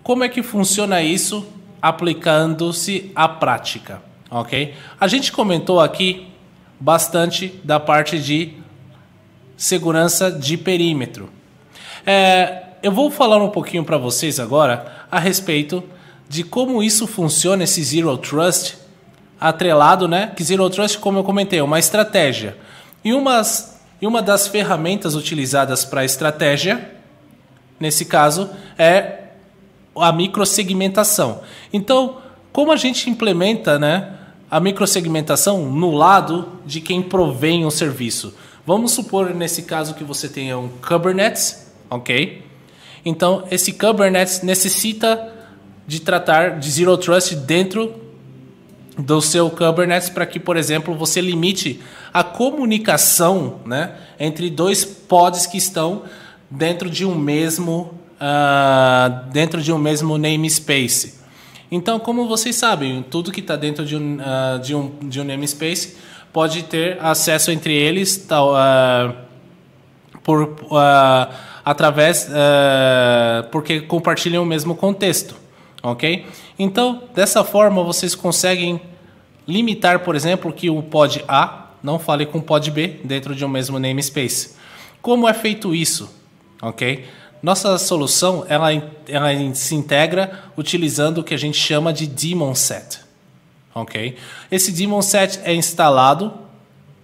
[0.02, 1.46] como é que funciona isso
[1.84, 4.72] aplicando-se à prática, ok?
[4.98, 6.26] A gente comentou aqui
[6.80, 8.54] bastante da parte de
[9.54, 11.28] segurança de perímetro.
[12.06, 15.84] É, eu vou falar um pouquinho para vocês agora a respeito
[16.26, 18.78] de como isso funciona, esse Zero Trust,
[19.38, 20.32] atrelado, né?
[20.34, 22.56] Que Zero Trust, como eu comentei, é uma estratégia.
[23.04, 26.92] E, umas, e uma das ferramentas utilizadas para estratégia,
[27.78, 29.23] nesse caso, é
[29.96, 31.40] a microsegmentação.
[31.72, 32.18] Então,
[32.52, 34.14] como a gente implementa né,
[34.50, 38.34] a microsegmentação no lado de quem provém o serviço?
[38.66, 42.42] Vamos supor, nesse caso, que você tenha um Kubernetes, ok?
[43.04, 45.32] Então, esse Kubernetes necessita
[45.86, 47.94] de tratar de Zero Trust dentro
[48.96, 51.80] do seu Kubernetes para que, por exemplo, você limite
[52.12, 56.04] a comunicação né, entre dois pods que estão
[56.48, 61.14] dentro de um mesmo uh, dentro de um mesmo namespace.
[61.70, 65.24] Então, como vocês sabem, tudo que está dentro de um, uh, de, um, de um
[65.24, 65.96] namespace
[66.32, 69.14] pode ter acesso entre eles tal, uh,
[70.22, 70.56] por
[71.64, 72.28] através
[73.50, 75.34] porque compartilham o mesmo contexto,
[75.82, 76.24] ok?
[76.58, 78.80] Então, dessa forma vocês conseguem
[79.46, 83.44] limitar, por exemplo, que o pod A não fale com o pod B dentro de
[83.44, 84.56] um mesmo namespace.
[85.02, 86.10] Como é feito isso,
[86.62, 87.04] ok?
[87.44, 88.72] Nossa solução ela,
[89.06, 93.00] ela se integra utilizando o que a gente chama de daemon set,
[93.74, 94.16] ok?
[94.50, 96.32] Esse daemon set é instalado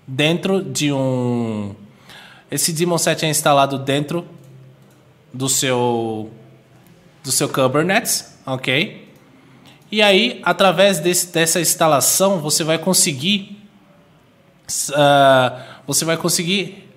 [0.06, 1.74] dentro de um
[2.50, 4.26] esse daemon set é instalado dentro
[5.30, 6.30] do seu
[7.22, 9.12] do seu Kubernetes, ok?
[9.92, 13.60] E aí, através desse, dessa instalação, você vai conseguir
[14.88, 16.88] uh, você vai conseguir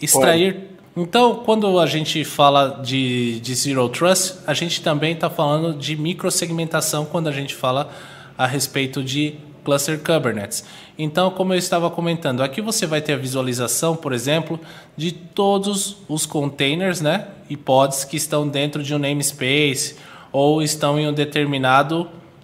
[0.00, 0.71] extrair.
[0.94, 5.96] Então, quando a gente fala de, de Zero Trust, a gente também está falando de
[5.96, 7.90] microsegmentação quando a gente fala
[8.36, 10.64] a respeito de cluster Kubernetes.
[10.98, 14.60] Então, como eu estava comentando, aqui você vai ter a visualização, por exemplo,
[14.94, 19.96] de todos os containers né, e pods que estão dentro de um namespace
[20.30, 22.02] ou estão em um determinado,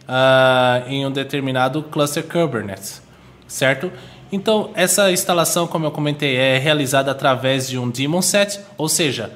[0.09, 3.03] uh, em um determinado cluster Kubernetes,
[3.47, 3.93] certo?
[4.31, 9.33] Então, essa instalação, como eu comentei, é realizada através de um daemon set, ou seja,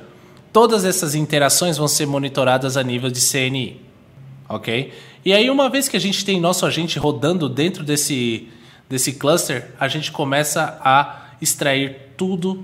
[0.52, 3.80] todas essas interações vão ser monitoradas a nível de CNI,
[4.48, 4.92] ok?
[5.24, 8.48] E aí, uma vez que a gente tem nosso agente rodando dentro desse,
[8.88, 12.62] desse cluster, a gente começa a extrair tudo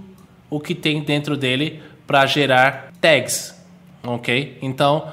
[0.51, 3.55] o que tem dentro dele para gerar tags,
[4.03, 4.59] ok?
[4.61, 5.09] Então,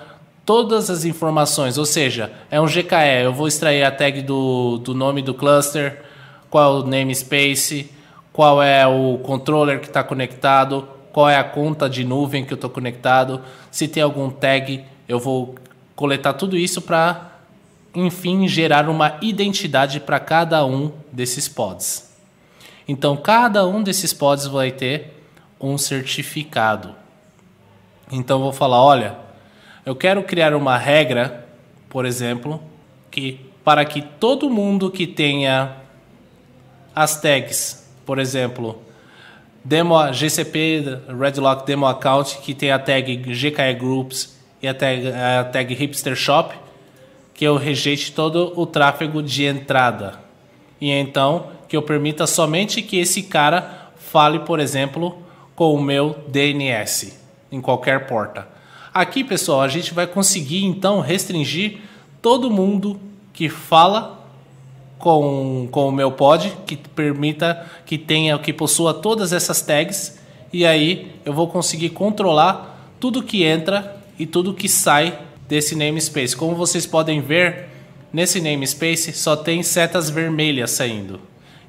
[0.46, 4.94] todas as informações, ou seja, é um GKE, eu vou extrair a tag do, do
[4.94, 6.04] nome do cluster,
[6.50, 7.90] qual é o namespace,
[8.32, 12.56] qual é o controller que está conectado, qual é a conta de nuvem que eu
[12.56, 15.56] estou conectado, se tem algum tag, eu vou
[15.96, 17.32] coletar tudo isso para,
[17.94, 22.14] enfim, gerar uma identidade para cada um desses pods.
[22.86, 25.24] Então, cada um desses pods vai ter
[25.60, 26.94] um certificado.
[28.12, 29.16] Então, eu vou falar, olha,
[29.86, 31.48] eu quero criar uma regra,
[31.90, 32.62] por exemplo,
[33.10, 35.78] que para que todo mundo que tenha
[36.96, 38.82] as tags, por exemplo,
[39.64, 45.44] demo GCP Redlock Demo Account que tem a tag GKE Groups e a tag, a
[45.44, 46.56] tag Hipster Shop,
[47.34, 50.20] que eu rejeite todo o tráfego de entrada.
[50.80, 55.18] E então que eu permita somente que esse cara fale, por exemplo,
[55.56, 57.20] com o meu DNS
[57.52, 58.48] em qualquer porta.
[58.94, 61.80] Aqui, pessoal, a gente vai conseguir então restringir
[62.22, 63.00] todo mundo
[63.34, 64.25] que fala
[64.98, 70.20] com, com o meu pod, que permita que tenha, que possua todas essas tags,
[70.52, 76.36] e aí eu vou conseguir controlar tudo que entra e tudo que sai desse namespace.
[76.36, 77.70] Como vocês podem ver,
[78.12, 81.20] nesse namespace só tem setas vermelhas saindo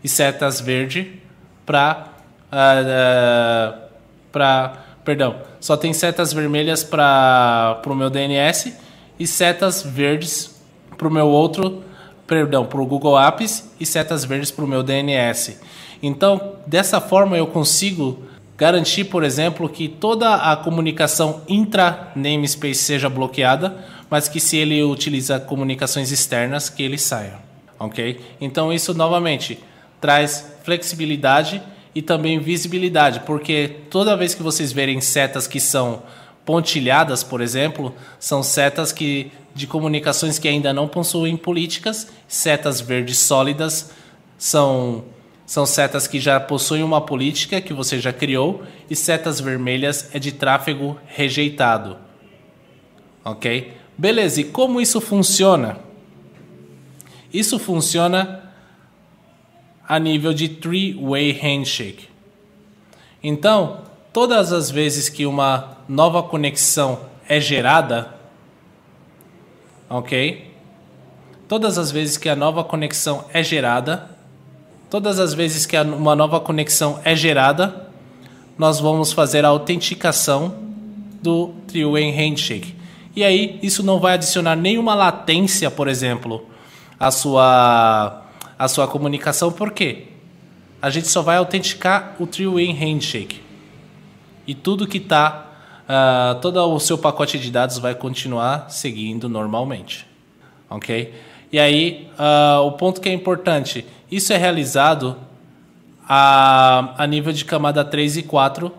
[0.03, 1.21] e setas verde
[1.65, 2.13] para
[2.53, 3.87] uh, uh,
[4.31, 8.73] para perdão, só tem setas vermelhas para o meu DNS
[9.19, 10.61] e setas verdes
[10.97, 11.83] para o meu outro,
[12.27, 15.59] perdão, para o Google Apps e setas verdes para o meu DNS.
[16.03, 18.19] Então, dessa forma eu consigo
[18.57, 24.83] garantir, por exemplo, que toda a comunicação intra namespace seja bloqueada, mas que se ele
[24.83, 27.35] utiliza comunicações externas, que ele saia,
[27.79, 28.21] ok?
[28.41, 29.59] Então isso novamente
[30.01, 31.63] traz flexibilidade
[31.95, 36.03] e também visibilidade, porque toda vez que vocês verem setas que são
[36.47, 43.19] pontilhadas, por exemplo, são setas que de comunicações que ainda não possuem políticas, setas verdes
[43.19, 43.91] sólidas
[44.39, 45.05] são
[45.45, 50.19] são setas que já possuem uma política que você já criou e setas vermelhas é
[50.19, 51.97] de tráfego rejeitado.
[53.25, 53.73] OK?
[53.97, 55.79] Beleza, e como isso funciona?
[57.33, 58.53] Isso funciona
[59.87, 62.09] a nível de three-way handshake.
[63.23, 63.86] Então,
[64.17, 68.15] todas as vezes que uma nova conexão é gerada,
[69.91, 70.55] ok?
[71.47, 74.09] Todas as vezes que a nova conexão é gerada,
[74.89, 77.91] todas as vezes que uma nova conexão é gerada,
[78.57, 80.55] nós vamos fazer a autenticação
[81.23, 82.75] do three-way handshake.
[83.15, 86.47] E aí, isso não vai adicionar nenhuma latência, por exemplo,
[86.99, 88.23] à sua
[88.59, 90.05] a sua comunicação, por quê?
[90.81, 93.45] A gente só vai autenticar o three-way handshake.
[94.47, 95.51] E tudo que está,
[95.83, 100.07] uh, ah, todo o seu pacote de dados vai continuar seguindo normalmente.
[100.71, 101.13] Ok?
[101.53, 105.17] E aí, uh, o ponto que é importante, isso é realizado
[106.09, 108.73] a, a nível de camada 3 e 4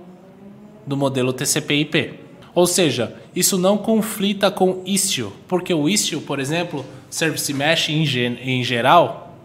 [0.86, 2.20] do modelo TCP/IP.
[2.56, 8.04] Ou seja, isso não conflita com Istio, porque o Istio, por exemplo, Service Mesh em,
[8.04, 9.38] em geral,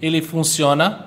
[0.00, 1.06] ele funciona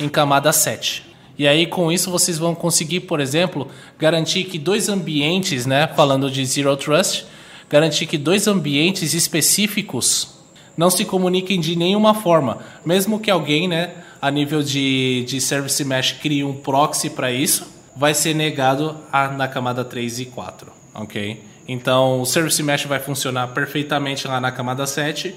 [0.00, 1.03] em camada 7.
[1.38, 3.68] E aí com isso vocês vão conseguir, por exemplo,
[3.98, 7.26] garantir que dois ambientes, né, falando de Zero Trust,
[7.68, 10.34] garantir que dois ambientes específicos
[10.76, 15.84] não se comuniquem de nenhuma forma, mesmo que alguém, né, a nível de, de Service
[15.84, 17.66] Mesh crie um proxy para isso,
[17.96, 21.42] vai ser negado a, na camada 3 e 4, ok?
[21.66, 25.34] Então o Service Mesh vai funcionar perfeitamente lá na camada 7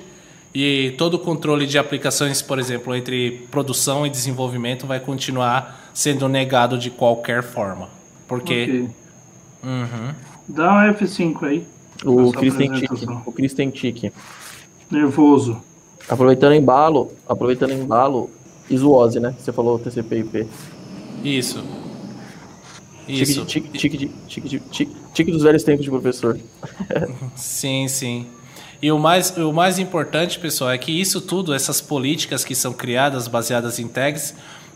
[0.53, 6.27] e todo o controle de aplicações, por exemplo, entre produção e desenvolvimento vai continuar sendo
[6.27, 7.89] negado de qualquer forma.
[8.27, 8.63] Porque.
[8.63, 8.89] Okay.
[9.63, 10.13] Uhum.
[10.47, 11.65] Dá um F5 aí.
[12.05, 13.05] O Chris tem tique.
[13.25, 14.13] O Chris tem tique.
[14.89, 15.61] Nervoso.
[16.07, 18.29] Aproveitando embalo, aproveitando embalo,
[18.69, 19.35] Isuose, né?
[19.37, 20.47] Você falou TCP/IP.
[21.23, 21.63] Isso.
[23.07, 23.45] Isso.
[23.45, 26.37] Tique, tique, tique, tique, tique, tique dos velhos tempos de professor.
[27.35, 28.27] sim, sim.
[28.81, 32.73] E o mais, o mais importante, pessoal, é que isso tudo, essas políticas que são
[32.73, 34.35] criadas baseadas em tags,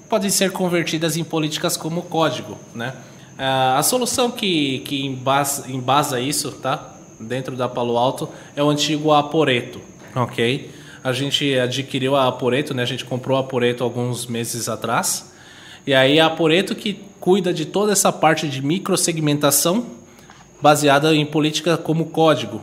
[0.09, 2.93] podem ser convertidas em políticas como código, né?
[3.33, 6.95] Uh, a solução que, que embasa, embasa isso, tá?
[7.19, 9.79] Dentro da Palo Alto é o antigo Aporeto,
[10.15, 10.69] ok?
[11.03, 12.83] A gente adquiriu a Aporeto, né?
[12.83, 15.31] A gente comprou a Aporeto alguns meses atrás.
[15.85, 19.85] E aí a Aporeto que cuida de toda essa parte de microsegmentação
[20.61, 22.61] baseada em política como código,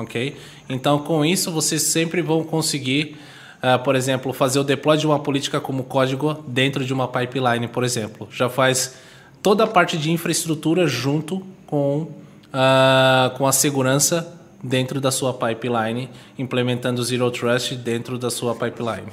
[0.00, 0.36] ok?
[0.68, 3.16] Então com isso vocês sempre vão conseguir
[3.58, 7.68] uh, por exemplo, fazer o deploy de uma política como código dentro de uma pipeline,
[7.68, 8.28] por exemplo.
[8.30, 8.96] Já faz
[9.42, 12.08] toda a parte de infraestrutura junto com,
[12.52, 19.12] uh, com a segurança dentro da sua pipeline, implementando Zero Trust dentro da sua pipeline.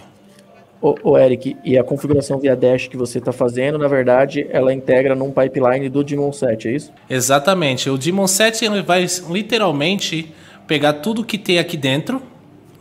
[0.82, 4.74] O, o Eric, e a configuração via Dash que você está fazendo, na verdade, ela
[4.74, 6.92] integra num pipeline do Daemon 7, é isso?
[7.10, 7.90] Exatamente.
[7.90, 10.34] O Daemon 7 ele vai literalmente
[10.68, 12.22] pegar tudo que tem aqui dentro,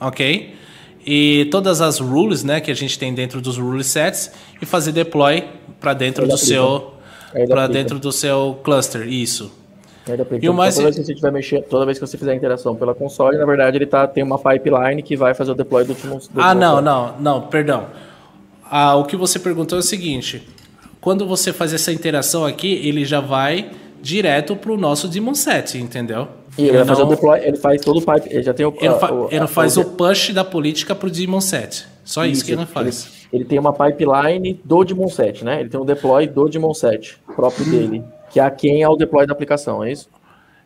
[0.00, 0.54] ok?
[1.06, 4.30] e todas as rules, né, que a gente tem dentro dos rule sets
[4.60, 5.44] e fazer deploy
[5.78, 6.94] para dentro do seu
[7.48, 9.52] para dentro do seu cluster, isso.
[10.40, 10.76] E o mais...
[10.76, 13.44] Toda vez que você tiver mexer, toda vez que você fizer interação pela console, na
[13.44, 16.20] verdade ele tá tem uma pipeline que vai fazer o deploy do último.
[16.30, 17.86] Do ah, não, não, não, perdão.
[18.70, 20.46] Ah, o que você perguntou é o seguinte:
[21.00, 23.70] quando você faz essa interação aqui, ele já vai
[24.00, 26.28] direto para o nosso daemon set, entendeu?
[26.56, 28.64] E ele, ele vai fazer o deploy, ele faz todo o pipe, ele já tem
[28.64, 28.74] o...
[28.80, 32.32] Ele, fa o, ele faz o push da política para o daemon set, só isso,
[32.32, 33.26] isso que ele faz.
[33.32, 35.60] Ele, ele, tem uma pipeline do daemon set, né?
[35.60, 37.70] Ele tem um deploy do daemon set, próprio hum.
[37.70, 40.08] dele, que é quem é o deploy da aplicação, é isso?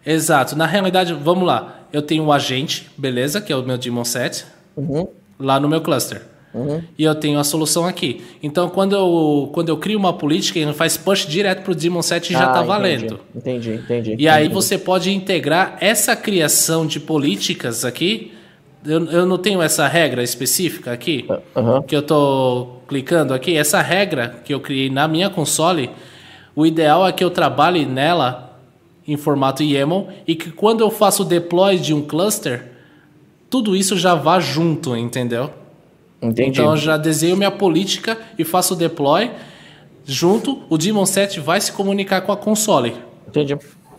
[0.04, 0.56] Exato.
[0.56, 1.80] Na realidade, vamos lá.
[1.92, 3.40] Eu tenho um agente, beleza?
[3.40, 4.44] Que é o meu daemon set,
[4.76, 5.08] uhum.
[5.38, 6.22] lá no meu cluster.
[6.52, 6.82] Uhum.
[6.98, 8.22] E eu tenho a solução aqui.
[8.42, 12.02] Então, quando eu, quando eu crio uma política, ele faz push direto para o Daemon
[12.02, 13.20] 7 e ah, já está valendo.
[13.34, 14.10] Entendi, entendi.
[14.10, 14.28] E entendi.
[14.28, 18.32] aí você pode integrar essa criação de políticas aqui.
[18.84, 21.82] Eu, eu não tenho essa regra específica aqui, uhum.
[21.82, 23.56] que eu estou clicando aqui.
[23.56, 25.90] Essa regra que eu criei na minha console,
[26.56, 28.58] o ideal é que eu trabalhe nela
[29.06, 32.72] em formato YAML e que quando eu faço o deploy de um cluster,
[33.50, 35.50] tudo isso já vá junto, entendeu?
[36.20, 36.60] Entendi.
[36.60, 39.30] Então eu já desenho minha política e faço o deploy.
[40.04, 42.94] Junto, o Demon 7 vai se comunicar com a console.
[43.28, 43.56] Entendi.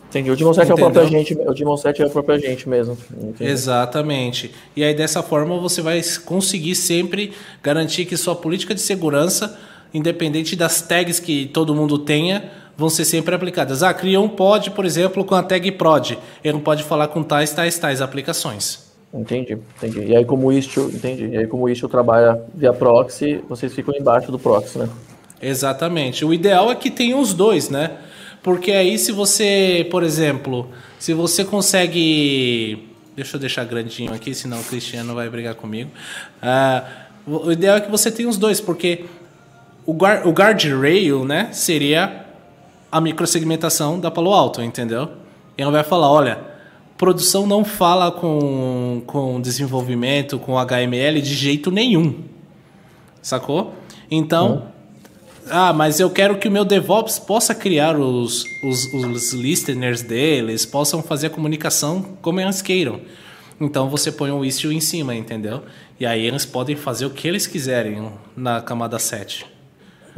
[0.10, 0.32] Entendi.
[0.32, 2.98] O Demon 7 é o próprio agente, o Demon 7 é o próprio agente mesmo.
[3.16, 3.50] Entendi.
[3.50, 4.52] Exatamente.
[4.76, 9.58] E aí dessa forma você vai conseguir sempre garantir que sua política de segurança,
[9.94, 13.84] independente das tags que todo mundo tenha, vão ser sempre aplicadas.
[13.84, 16.18] Ah, cria um pod, por exemplo, com a tag prod.
[16.44, 18.89] Ele não pode falar com tais, tais, tais aplicações.
[19.14, 20.06] Entendi, entendi.
[20.06, 21.28] E aí como o Istio, entendi.
[21.28, 24.90] E aí como o trabalha via proxy, vocês ficam embaixo do proxy, né?
[25.42, 26.24] Exatamente.
[26.24, 27.98] O ideal é que tenha os dois, né?
[28.44, 32.88] Porque aí se você, por exemplo, se você consegue...
[33.16, 35.90] Deixa eu deixar grandinho aqui, senão o Cristiano vai brigar comigo.
[36.42, 39.06] Uh, o ideal é que você tenha os dois, porque
[39.86, 42.26] o, guard, o guardrail, né, seria
[42.92, 45.10] a microsegmentação da Palo Alto, entendeu?
[45.58, 46.49] Ele vai falar, olha,
[47.00, 52.26] produção não fala com, com desenvolvimento, com HML de jeito nenhum.
[53.22, 53.74] Sacou?
[54.12, 55.42] Então, hum.
[55.50, 60.66] ah, mas eu quero que o meu DevOps possa criar os, os, os listeners deles,
[60.66, 63.00] possam fazer a comunicação como eles queiram.
[63.62, 65.64] Então você põe o Istio em cima, entendeu?
[65.98, 69.46] E aí eles podem fazer o que eles quiserem na camada 7.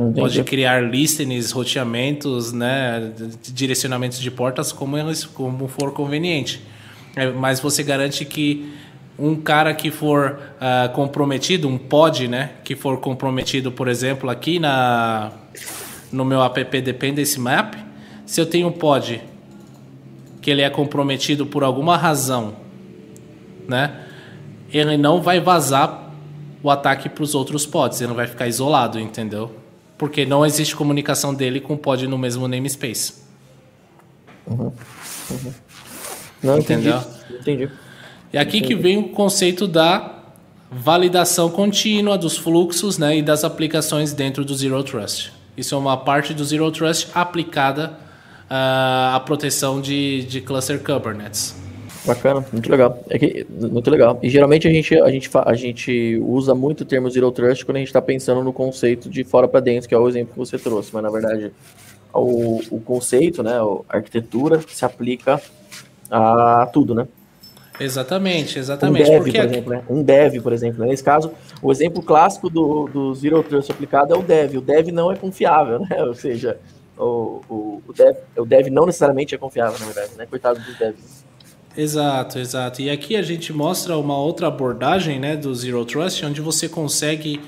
[0.01, 0.19] Entendi.
[0.19, 3.11] Pode criar listeners, roteamentos, né,
[3.53, 6.61] direcionamentos de portas como eles como for conveniente.
[7.15, 8.73] É, mas você garante que
[9.19, 14.59] um cara que for uh, comprometido, um pod, né, que for comprometido, por exemplo, aqui
[14.59, 15.31] na
[16.11, 17.75] no meu app Dependency Map,
[18.25, 19.21] se eu tenho um pod
[20.41, 22.55] que ele é comprometido por alguma razão,
[23.67, 24.01] né,
[24.73, 26.11] ele não vai vazar
[26.63, 29.60] o ataque para os outros pods, ele não vai ficar isolado, entendeu?
[30.01, 33.13] Porque não existe comunicação dele com o pod no mesmo namespace.
[34.47, 34.73] Uhum.
[35.29, 35.53] Uhum.
[36.41, 36.97] Não, Entendeu?
[36.97, 37.39] Entendi.
[37.39, 37.69] entendi.
[38.33, 38.73] E aqui entendi.
[38.73, 40.23] que vem o conceito da
[40.71, 45.33] validação contínua dos fluxos né, e das aplicações dentro do Zero Trust.
[45.55, 47.95] Isso é uma parte do Zero Trust aplicada
[48.49, 51.60] uh, à proteção de, de cluster Kubernetes.
[52.05, 53.03] Bacana, muito legal.
[53.09, 54.19] É que, muito legal.
[54.23, 57.77] E geralmente a gente, a gente, a gente usa muito o termo Zero Trust quando
[57.77, 60.39] a gente está pensando no conceito de fora para dentro, que é o exemplo que
[60.39, 60.89] você trouxe.
[60.93, 61.51] Mas na verdade,
[62.13, 63.53] o, o conceito, né,
[63.89, 65.39] a arquitetura se aplica
[66.09, 67.07] a tudo, né?
[67.79, 69.09] Exatamente, exatamente.
[69.09, 69.39] Um dev, Porque...
[69.39, 69.83] por exemplo, né?
[69.89, 70.81] Um dev, por exemplo.
[70.81, 70.87] Né?
[70.89, 71.31] Nesse caso,
[71.61, 74.57] o exemplo clássico do, do Zero Trust aplicado é o dev.
[74.57, 75.87] O dev não é confiável, né?
[76.03, 76.59] Ou seja,
[76.97, 80.27] o, o, o, dev, o dev não necessariamente é confiável, na verdade, né?
[80.27, 81.20] Coitado dos devs.
[81.75, 82.81] Exato, exato.
[82.81, 87.39] E aqui a gente mostra uma outra abordagem né, do Zero Trust, onde você consegue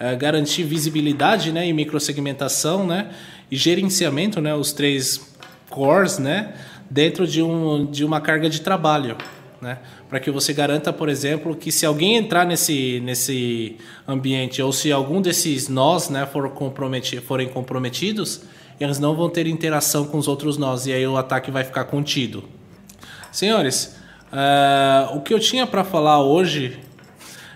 [0.00, 3.10] uh, garantir visibilidade né, e microsegmentação né,
[3.48, 5.32] e gerenciamento, né, os três
[5.70, 6.54] cores, né,
[6.90, 9.16] dentro de, um, de uma carga de trabalho.
[9.60, 9.78] Né?
[10.08, 13.76] Para que você garanta, por exemplo, que se alguém entrar nesse, nesse
[14.06, 16.52] ambiente ou se algum desses nós né, for
[17.24, 18.42] forem comprometidos,
[18.80, 21.84] eles não vão ter interação com os outros nós e aí o ataque vai ficar
[21.84, 22.57] contido.
[23.38, 23.96] Senhores,
[24.32, 26.80] uh, o que eu tinha para falar hoje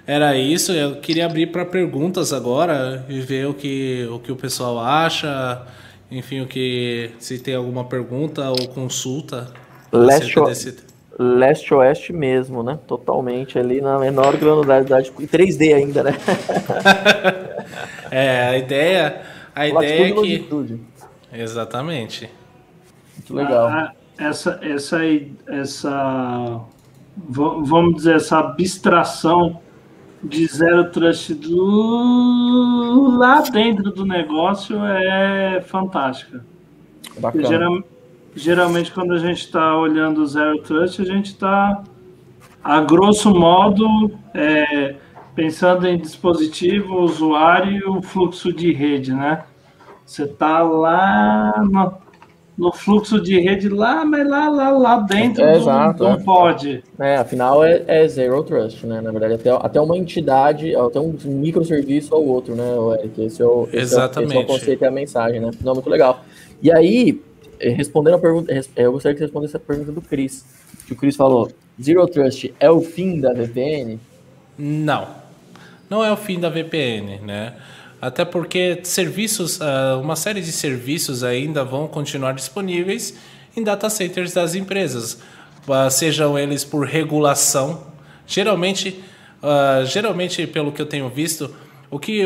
[0.07, 0.71] era isso.
[0.71, 5.61] Eu queria abrir para perguntas agora e ver o que, o que o pessoal acha.
[6.09, 9.49] Enfim, o que se tem alguma pergunta ou consulta.
[9.91, 10.77] Leste, desse...
[11.19, 12.79] leste oeste mesmo, né?
[12.87, 16.13] Totalmente ali na menor granularidade, em 3D ainda, né?
[18.09, 19.23] é, a ideia,
[19.53, 20.81] a ideia é que
[21.33, 22.31] Exatamente.
[23.17, 23.67] Muito legal.
[23.67, 23.93] Ah,
[24.23, 24.99] essa, essa,
[25.47, 26.61] essa,
[27.17, 29.61] vamos dizer, essa abstração
[30.23, 36.45] de zero trust do, lá dentro do negócio é fantástica.
[37.35, 37.83] Geral,
[38.35, 41.83] geralmente, quando a gente está olhando o zero trust, a gente está,
[42.63, 44.95] a grosso modo, é,
[45.35, 49.45] pensando em dispositivo, usuário e o fluxo de rede, né?
[50.07, 52.02] Você está lá no,
[52.63, 56.23] no fluxo de rede lá, mas lá, lá, lá dentro é, exato, não é.
[56.23, 56.85] pode.
[56.97, 59.01] É, afinal é, é, zero trust, né?
[59.01, 62.65] Na verdade, até, até uma entidade, até um microserviço ao outro, né,
[63.01, 63.25] Eric?
[63.25, 64.31] Esse é o, Exatamente.
[64.31, 65.51] Esse é, esse é o conceito e a mensagem, né?
[65.61, 66.25] Não, muito legal.
[66.63, 67.21] E aí,
[67.59, 70.45] eh, respondendo a pergunta, eh, eu gostaria que você respondesse a pergunta do Chris.
[70.87, 71.51] Que o Chris falou:
[71.83, 73.99] Zero Trust é o fim da VPN?
[74.57, 75.09] Não.
[75.91, 77.55] Não é o fim da VPN, né?
[78.03, 83.15] Até porque serviços, ah, uma série de serviços ainda vão continuar disponíveis
[83.57, 85.21] em data centers das empresas,
[85.69, 87.87] ah, sejam eles por regulação.
[88.27, 89.01] Geralmente,
[89.41, 91.55] ah, geralmente pelo que eu tenho visto,
[91.89, 92.25] o que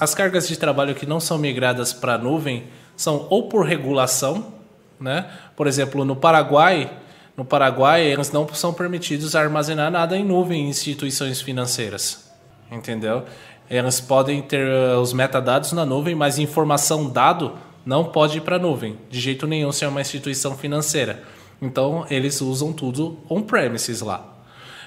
[0.00, 2.64] as cargas de trabalho que não são migradas para a nuvem
[2.96, 4.52] são ou por regulação,
[4.98, 5.30] né?
[5.54, 6.90] Por exemplo, no Paraguai,
[7.36, 12.32] no Paraguai eles não são permitidos armazenar nada em nuvem em instituições financeiras,
[12.68, 13.24] entendeu?
[13.72, 17.52] Elas podem ter eh, os metadados na nuvem, mas informação dado
[17.86, 21.22] não pode ir para a nuvem, de jeito nenhum se é uma instituição financeira.
[21.60, 24.24] Então, eles usam tudo on-premises lá.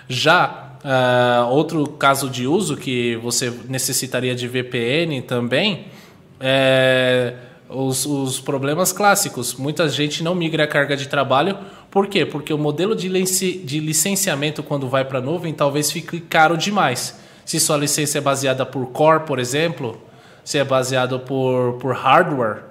[0.08, 5.88] Já uh, outro caso de uso que você necessitaria de VPN também
[6.40, 7.34] é
[7.68, 9.56] os, os problemas clássicos.
[9.56, 11.58] Muita gente não migra a carga de trabalho.
[11.90, 12.24] Por quê?
[12.24, 17.60] Porque o modelo de, licenciamento quando vai para a nuvem talvez fique caro demais se
[17.60, 20.02] sua licença é baseada por core, por exemplo,
[20.44, 22.64] se é baseado por, por hardware.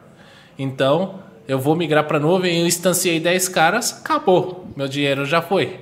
[0.59, 5.81] Então, eu vou migrar para nuvem, eu instanciei 10 caras, acabou, meu dinheiro já foi.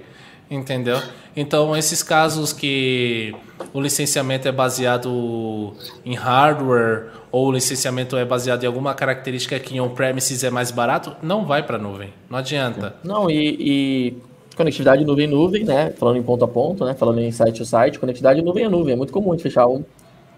[0.51, 1.01] Entendeu?
[1.35, 3.35] Então, esses casos que
[3.73, 5.75] o licenciamento é baseado
[6.05, 10.71] em hardware ou o licenciamento é baseado em alguma característica que em on-premises é mais
[10.71, 12.13] barato, não vai para nuvem.
[12.29, 12.95] Não adianta.
[13.03, 14.17] Não, e, e
[14.57, 15.91] conectividade nuvem-nuvem, né?
[15.99, 16.95] Falando em ponto a ponto, né?
[16.95, 18.95] Falando em site to site, conectividade nuvem a nuvem.
[18.95, 19.85] É muito comum de fechar um,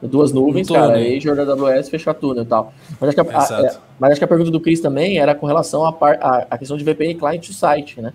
[0.02, 0.94] duas nuvens, um cara.
[0.94, 2.72] Azure, AWS, fechar tudo e tal.
[3.00, 5.34] Mas acho, que a, a, é, mas acho que a pergunta do Cris também era
[5.34, 5.94] com relação à
[6.50, 8.12] a, questão de VPN client to site, né?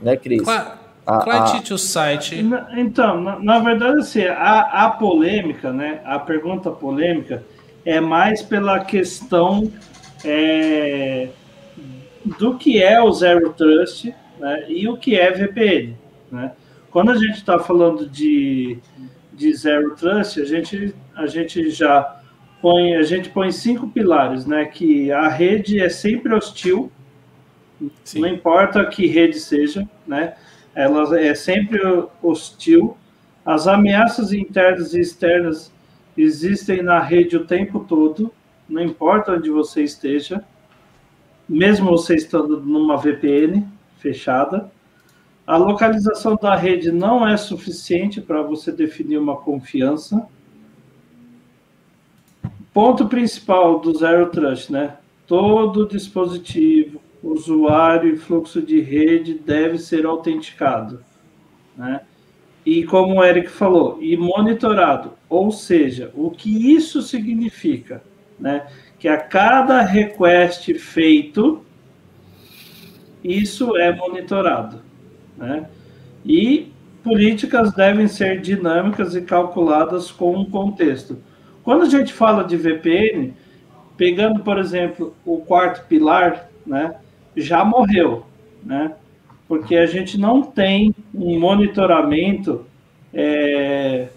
[0.00, 0.42] Né, Cris?
[0.42, 2.44] client to site.
[2.76, 6.00] Então, na, na verdade, assim, a, a polêmica, né?
[6.04, 7.42] A pergunta polêmica
[7.84, 9.70] é mais pela questão
[10.24, 11.28] é,
[12.38, 14.12] do que é o Zero Trust
[14.42, 15.96] né, e o que é VPN.
[16.30, 16.52] Né?
[16.90, 18.76] Quando a gente está falando de,
[19.32, 22.20] de Zero Trust, a gente, a gente já
[22.60, 24.64] põe, a gente põe cinco pilares, né?
[24.64, 26.90] Que a rede é sempre hostil,
[28.02, 28.20] Sim.
[28.20, 30.34] não importa que rede seja, né?
[30.74, 31.80] Ela é sempre
[32.20, 32.96] hostil.
[33.46, 35.72] As ameaças internas e externas
[36.16, 38.32] existem na rede o tempo todo,
[38.68, 40.44] não importa onde você esteja,
[41.48, 43.66] mesmo você estando numa VPN,
[44.02, 44.70] fechada.
[45.46, 50.26] A localização da rede não é suficiente para você definir uma confiança.
[52.74, 54.96] Ponto principal do Zero Trust, né?
[55.26, 61.00] Todo dispositivo, usuário e fluxo de rede deve ser autenticado,
[61.76, 62.00] né?
[62.64, 65.12] E como o Eric falou, e monitorado.
[65.28, 68.02] Ou seja, o que isso significa,
[68.38, 68.66] né?
[68.98, 71.64] Que a cada request feito,
[73.22, 74.80] isso é monitorado.
[75.36, 75.66] Né?
[76.24, 81.18] E políticas devem ser dinâmicas e calculadas com um contexto.
[81.62, 83.34] Quando a gente fala de VPN,
[83.96, 86.96] pegando, por exemplo, o quarto pilar, né,
[87.36, 88.26] já morreu.
[88.64, 88.92] Né?
[89.52, 92.64] porque a gente não tem um monitoramento
[93.12, 94.08] é,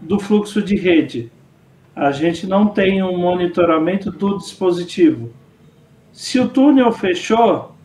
[0.00, 1.32] do fluxo de rede.
[1.96, 5.32] A gente não tem um monitoramento do dispositivo.
[6.12, 7.75] Se o túnel fechou,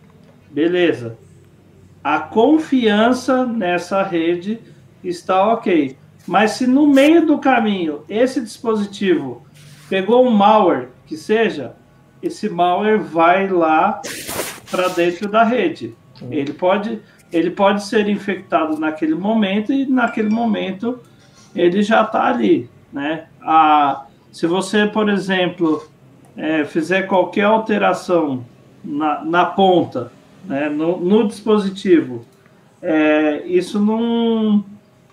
[0.52, 1.18] beleza.
[2.04, 4.60] A confiança nessa rede
[5.04, 5.96] está ok.
[6.28, 9.46] Mas se no meio do caminho esse dispositivo
[9.90, 11.76] pegou um malware, que seja,
[12.22, 14.02] esse malware vai lá
[14.70, 15.96] para dentro da rede.
[16.30, 21.00] Ele pode, ele pode ser infectado naquele momento e naquele momento
[21.56, 23.26] ele já está ali, né?
[23.42, 25.86] A, se você, por exemplo,
[26.38, 28.46] é, fizer qualquer alteração
[28.84, 30.12] na, na ponta,
[30.46, 32.26] né, no, no dispositivo,
[32.82, 34.66] é, isso não,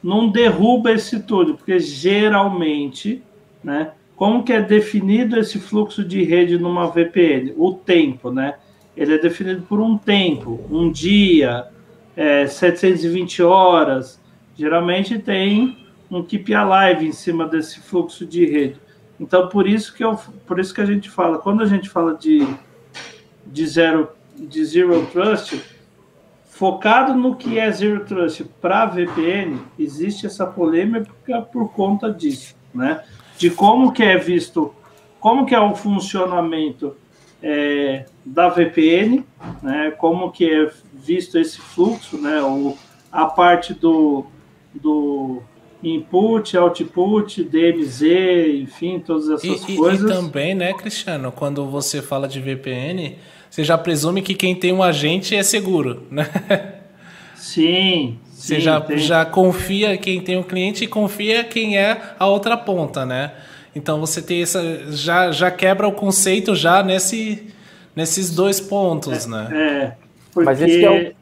[0.02, 3.22] não derruba esse túnel, porque geralmente,
[3.62, 7.54] né, como que é definido esse fluxo de rede numa VPN?
[7.56, 8.56] O tempo, né?
[8.96, 11.68] Ele é definido por um tempo, um dia,
[12.16, 14.20] é, 720 horas.
[14.56, 15.78] Geralmente tem
[16.10, 18.80] um keep alive em cima desse fluxo de rede.
[19.20, 22.14] Então, por isso que, eu, por isso que a gente fala, quando a gente fala
[22.14, 22.44] de,
[23.46, 24.08] de, zero,
[24.38, 25.60] de Zero Trust,
[26.46, 33.02] focado no que é Zero Trust para VPN, existe essa polêmica por conta disso, né?
[33.36, 34.74] De como que é visto,
[35.20, 36.96] como que é o funcionamento
[37.42, 39.24] é, da VPN,
[39.62, 39.92] né?
[39.92, 42.42] Como que é visto esse fluxo, né?
[42.42, 42.76] O,
[43.10, 44.26] a parte do,
[44.74, 45.42] do
[45.82, 48.02] input, output, DMZ,
[48.62, 50.10] enfim, todas essas e, coisas.
[50.10, 53.16] E também, né, Cristiano, quando você fala de VPN,
[53.50, 56.28] você já presume que quem tem um agente é seguro, né?
[57.34, 58.18] Sim.
[58.32, 58.98] Você sim, já, tem.
[58.98, 63.32] já confia quem tem um cliente e confia quem é a outra ponta, né?
[63.74, 64.92] Então você tem essa.
[64.92, 67.52] Já, já quebra o conceito já nesse,
[67.96, 69.48] nesses dois pontos, é, né?
[69.52, 69.92] É.
[70.32, 70.44] Porque...
[70.44, 71.12] Mas esse é o.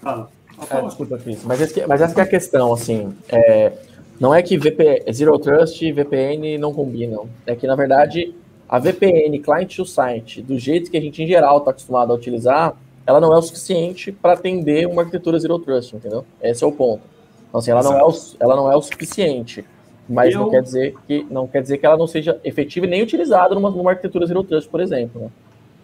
[0.00, 0.30] Fala.
[0.70, 1.42] É, desculpa, Cris.
[1.44, 3.14] Mas, esse, mas essa é a questão, assim.
[3.28, 3.72] É,
[4.18, 7.28] não é que VP, Zero Trust e VPN não combinam.
[7.46, 8.34] É que, na verdade,
[8.70, 12.14] a VPN client to site, do jeito que a gente em geral está acostumado a
[12.14, 16.24] utilizar, ela não é o suficiente para atender uma arquitetura Zero Trust, entendeu?
[16.40, 17.02] Esse é o ponto.
[17.48, 19.64] Então, assim, ela, não é o, ela não é o suficiente.
[20.08, 20.42] Mas eu...
[20.42, 23.54] não, quer dizer que, não quer dizer que ela não seja efetiva e nem utilizada
[23.54, 25.32] numa, numa arquitetura Zero Trust, por exemplo.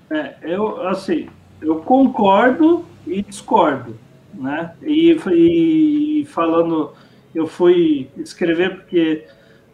[0.09, 0.37] Né?
[0.43, 1.29] É, eu, assim,
[1.61, 3.97] eu concordo e discordo
[4.39, 4.73] né?
[4.83, 6.93] E, e falando,
[7.35, 9.25] eu fui escrever porque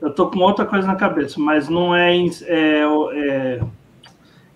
[0.02, 2.82] eu tô com outra coisa na cabeça, mas não é, é,
[3.14, 3.60] é,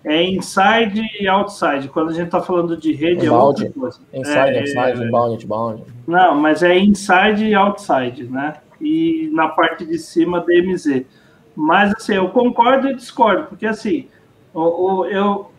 [0.03, 1.87] é inside e outside.
[1.87, 3.99] Quando a gente está falando de rede, inbound, é outra coisa.
[4.13, 5.83] Inside, é, outside, inbound, outbound.
[6.05, 8.57] Não, mas é inside e outside, né?
[8.81, 11.05] E na parte de cima, DMZ.
[11.55, 14.09] Mas, assim, eu concordo e discordo, porque, assim,
[14.53, 15.49] o, eu,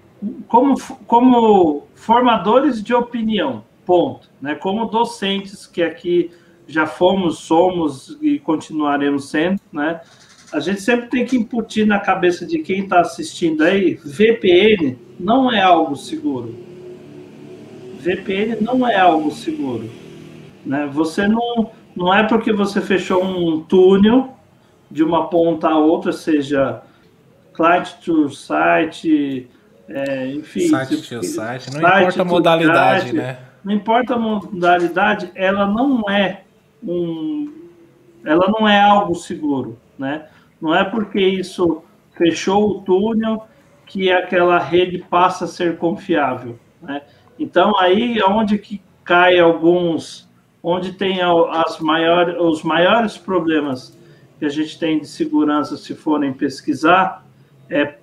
[0.48, 0.74] como,
[1.06, 4.28] como formadores de opinião, ponto.
[4.40, 4.54] Né?
[4.54, 6.30] Como docentes que aqui
[6.68, 10.00] já fomos, somos e continuaremos sendo, né?
[10.52, 15.50] A gente sempre tem que imputir na cabeça de quem está assistindo aí, VPN não
[15.50, 16.54] é algo seguro.
[18.00, 19.90] VPN não é algo seguro.
[20.64, 20.88] Né?
[20.92, 24.34] Você não, não é porque você fechou um túnel
[24.90, 26.82] de uma ponta a outra, seja
[27.52, 29.48] client to site,
[29.86, 30.68] é, enfim.
[30.68, 33.38] Site to site, não site importa a modalidade, site, né?
[33.62, 36.44] não importa a modalidade, ela não é
[36.82, 37.68] um,
[38.24, 40.26] ela não é algo seguro, né?
[40.60, 41.82] Não é porque isso
[42.16, 43.46] fechou o túnel
[43.86, 47.02] que aquela rede passa a ser confiável, né?
[47.38, 50.28] Então aí onde que cai alguns,
[50.62, 53.96] onde tem as maiores, os maiores problemas
[54.38, 57.24] que a gente tem de segurança se forem pesquisar
[57.70, 57.94] é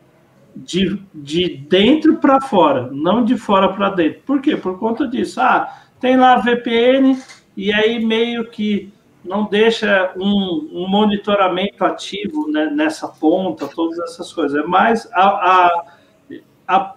[0.55, 4.21] de, de dentro para fora, não de fora para dentro.
[4.25, 4.55] Por quê?
[4.55, 5.41] Por conta disso.
[5.41, 7.17] Ah, tem lá VPN
[7.55, 8.91] e aí meio que
[9.23, 14.65] não deixa um, um monitoramento ativo né, nessa ponta, todas essas coisas.
[14.67, 15.85] Mais a, a,
[16.67, 16.95] a,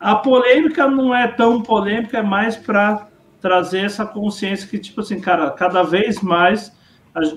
[0.00, 3.06] a polêmica não é tão polêmica, é mais para
[3.40, 6.72] trazer essa consciência que, tipo assim, cara, cada vez mais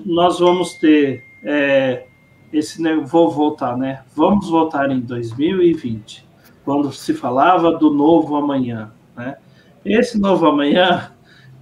[0.04, 1.22] nós vamos ter.
[1.42, 2.06] É,
[2.52, 4.04] esse vou voltar, né?
[4.14, 6.24] Vamos voltar em 2020,
[6.64, 9.36] quando se falava do novo amanhã, né?
[9.84, 11.12] Esse novo amanhã,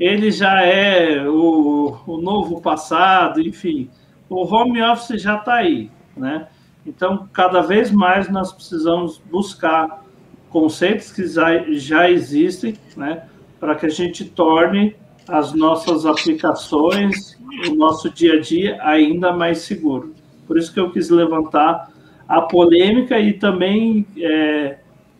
[0.03, 3.88] ele já é o, o novo passado, enfim,
[4.28, 6.48] o home office já está aí, né?
[6.84, 10.05] Então, cada vez mais nós precisamos buscar
[10.50, 13.28] conceitos que já, já existem, né?
[13.61, 14.96] Para que a gente torne
[15.28, 17.38] as nossas aplicações,
[17.70, 20.12] o nosso dia a dia ainda mais seguro.
[20.48, 21.92] Por isso que eu quis levantar
[22.26, 24.78] a polêmica e também é,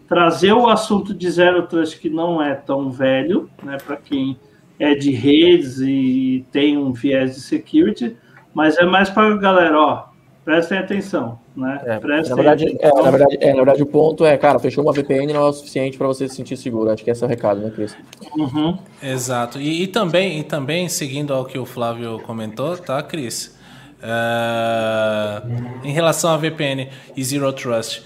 [0.09, 4.37] trazer o assunto de Zero Trust que não é tão velho, né, para quem
[4.79, 8.16] é de redes e tem um viés de security,
[8.55, 10.05] mas é mais para a galera, ó,
[10.45, 11.81] prestem atenção, né?
[11.85, 12.89] É, prestem na, verdade, atenção.
[12.89, 15.49] É, na, verdade, é, na verdade, o ponto é, cara, fechou uma VPN não é
[15.49, 16.91] o suficiente para você se sentir seguro.
[16.91, 17.97] Acho que esse é o recado, né, Cris?
[18.37, 18.79] Uhum.
[19.03, 19.61] Exato.
[19.61, 23.57] E, e, também, e também, seguindo ao que o Flávio comentou, tá, Cris?
[24.03, 28.03] Uh, em relação à VPN e Zero Trust,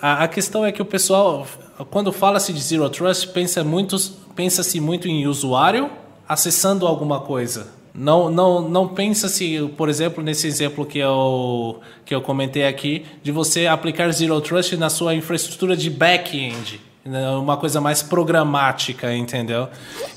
[0.00, 1.46] a, a questão é que o pessoal,
[1.90, 3.96] quando fala-se de Zero Trust, pensa muito,
[4.40, 5.90] pensa-se muito em usuário
[6.26, 12.14] acessando alguma coisa não, não, não pensa se, por exemplo, nesse exemplo que eu, que
[12.14, 16.80] eu comentei aqui, de você aplicar Zero Trust na sua infraestrutura de back-end.
[17.04, 19.68] Né, uma coisa mais programática, entendeu?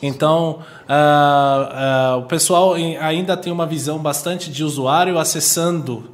[0.01, 6.11] Então, uh, uh, o pessoal ainda tem uma visão bastante de usuário acessando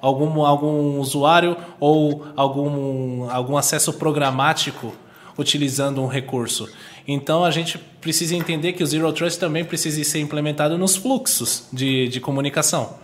[0.00, 4.92] algum, algum usuário ou algum, algum acesso programático
[5.38, 6.68] utilizando um recurso.
[7.06, 11.68] Então a gente precisa entender que o Zero Trust também precisa ser implementado nos fluxos
[11.72, 12.98] de, de comunicação.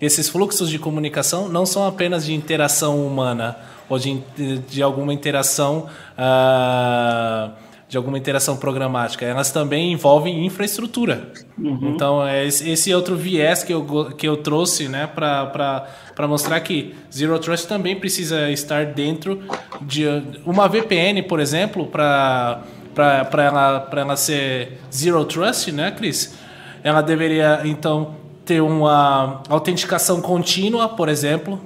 [0.00, 3.56] Esses fluxos de comunicação não são apenas de interação humana
[3.88, 4.20] ou de,
[4.68, 5.86] de alguma interação
[6.18, 7.50] uh,
[7.88, 11.30] de alguma interação programática, elas também envolvem infraestrutura.
[11.56, 11.92] Uhum.
[11.94, 17.38] Então, é esse outro viés que eu, que eu trouxe né, para mostrar que Zero
[17.38, 19.40] Trust também precisa estar dentro
[19.80, 20.04] de
[20.44, 22.64] uma VPN, por exemplo, para
[22.96, 26.34] para ela, ela ser Zero Trust, né, Cris?
[26.82, 31.60] Ela deveria, então, ter uma autenticação contínua, por exemplo.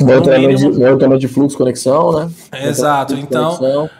[0.00, 0.22] Meu
[1.18, 2.30] de fluxo conexão, né?
[2.64, 3.56] Exato, então.
[3.56, 3.90] Conexão.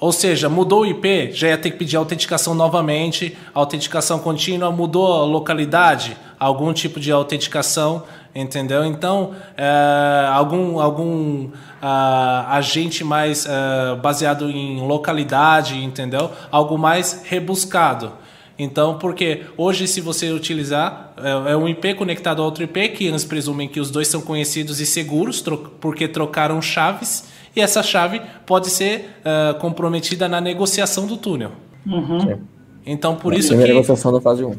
[0.00, 5.12] Ou seja, mudou o IP, já ia ter que pedir autenticação novamente, autenticação contínua, mudou
[5.12, 8.02] a localidade, algum tipo de autenticação,
[8.34, 8.84] entendeu?
[8.84, 16.30] Então, é, algum, algum uh, agente mais uh, baseado em localidade, entendeu?
[16.50, 18.12] Algo mais rebuscado.
[18.58, 23.06] Então, porque hoje, se você utilizar, é, é um IP conectado a outro IP, que
[23.06, 27.24] eles presumem que os dois são conhecidos e seguros, tro porque trocaram chaves,
[27.56, 31.52] e essa chave pode ser uh, comprometida na negociação do túnel.
[31.86, 32.38] Uhum.
[32.86, 33.56] Então, por isso que...
[33.56, 34.54] Negociação da fase 1.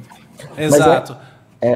[0.57, 1.15] Exato.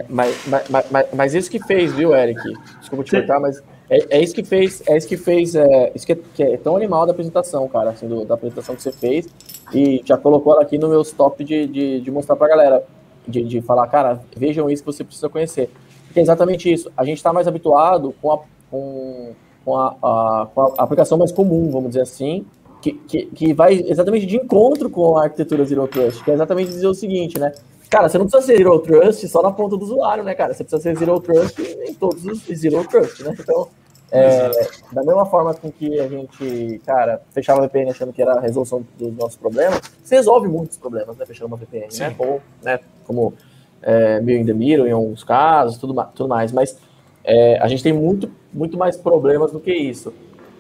[0.10, 2.42] Mas, é, mas, mas, mas, mas, isso que fez, viu, Eric?
[2.80, 6.06] Desculpa te cortar, mas é, é, isso que fez, é isso que fez, é, isso
[6.06, 8.92] que é, que é, tão animal da apresentação, cara, assim, do, da apresentação que você
[8.92, 9.28] fez,
[9.74, 12.84] e já colocou ela aqui no meu top de, de, de mostrar pra galera,
[13.26, 15.70] de, de falar, cara, vejam isso que você precisa conhecer.
[16.06, 19.34] Porque é exatamente isso, a gente está mais habituado com a, com,
[19.64, 22.46] com a, a, com a aplicação mais comum, vamos dizer assim,
[22.82, 26.70] que, que, que vai exatamente de encontro com a arquitetura Zero Trust, que é exatamente
[26.70, 27.54] dizer o seguinte, né,
[27.90, 30.54] Cara, você não precisa ser Zero Trust só na ponta do usuário, né, cara?
[30.54, 33.36] Você precisa ser Zero Trust em todos os Zero Trust, né?
[33.40, 33.70] Então,
[34.12, 34.50] é,
[34.92, 38.40] da mesma forma com que a gente, cara, fechava a VPN achando que era a
[38.40, 41.90] resolução dos nossos problemas, você resolve muitos problemas, né, fechando uma VPN, né?
[41.90, 42.04] Sim.
[42.04, 42.16] né?
[42.18, 43.34] Como, né, como
[43.82, 46.52] é, Bill in the Middle em alguns casos, tudo, tudo mais.
[46.52, 46.78] Mas
[47.24, 50.14] é, a gente tem muito, muito mais problemas do que isso.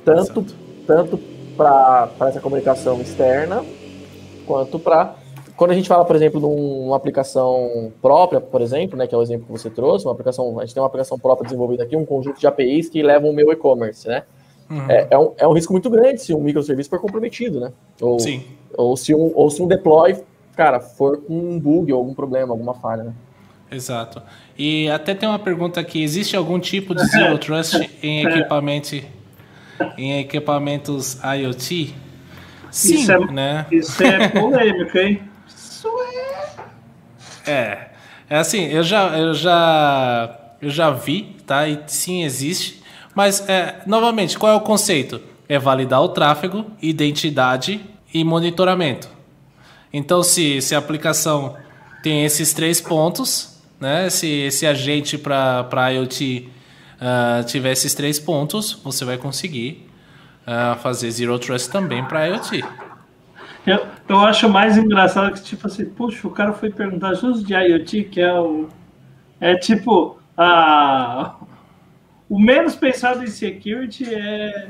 [0.04, 0.46] Tanto,
[0.86, 1.18] tanto
[1.56, 3.64] para essa comunicação externa,
[4.46, 5.16] quanto para
[5.58, 9.18] quando a gente fala, por exemplo, de uma aplicação própria, por exemplo, né, que é
[9.18, 11.96] o exemplo que você trouxe, uma aplicação, a gente tem uma aplicação própria desenvolvida aqui,
[11.96, 14.24] um conjunto de APIs que levam o meu e-commerce, né?
[14.70, 14.86] Uhum.
[14.88, 17.74] É, é, um, é um risco muito grande se um microserviço for comprometido, né?
[18.00, 18.44] Ou, Sim.
[18.78, 20.16] Ou se, um, ou se um deploy,
[20.56, 23.14] cara, for com um bug ou algum problema, alguma falha, né?
[23.72, 24.22] Exato.
[24.56, 28.96] E até tem uma pergunta aqui: existe algum tipo de zero trust em equipamento,
[29.98, 31.96] em equipamentos IoT?
[32.70, 33.66] Sim, isso é, né?
[33.72, 35.22] Isso é polêmico, hein?
[37.48, 37.88] É.
[38.30, 41.68] É assim, eu já, eu já, eu já vi, tá?
[41.68, 42.84] E sim existe.
[43.16, 45.22] Mas, é, novamente, qual é o conceito?
[45.48, 47.82] É validar o tráfego, identidade
[48.14, 49.10] e monitoramento.
[49.94, 51.56] Então, se, se a aplicação
[52.04, 54.10] tem esses três pontos, né?
[54.10, 56.50] Se esse agente para IoT
[57.02, 59.90] uh, tiver esses três pontos, você vai conseguir
[60.46, 62.64] uh, fazer Zero Trust também para IoT.
[63.68, 67.54] Eu, eu acho mais engraçado que, tipo assim, puxa, o cara foi perguntar justo de
[67.54, 68.70] IoT, que é o.
[69.42, 70.18] É tipo.
[70.38, 71.36] A,
[72.30, 74.68] o menos pensado em security é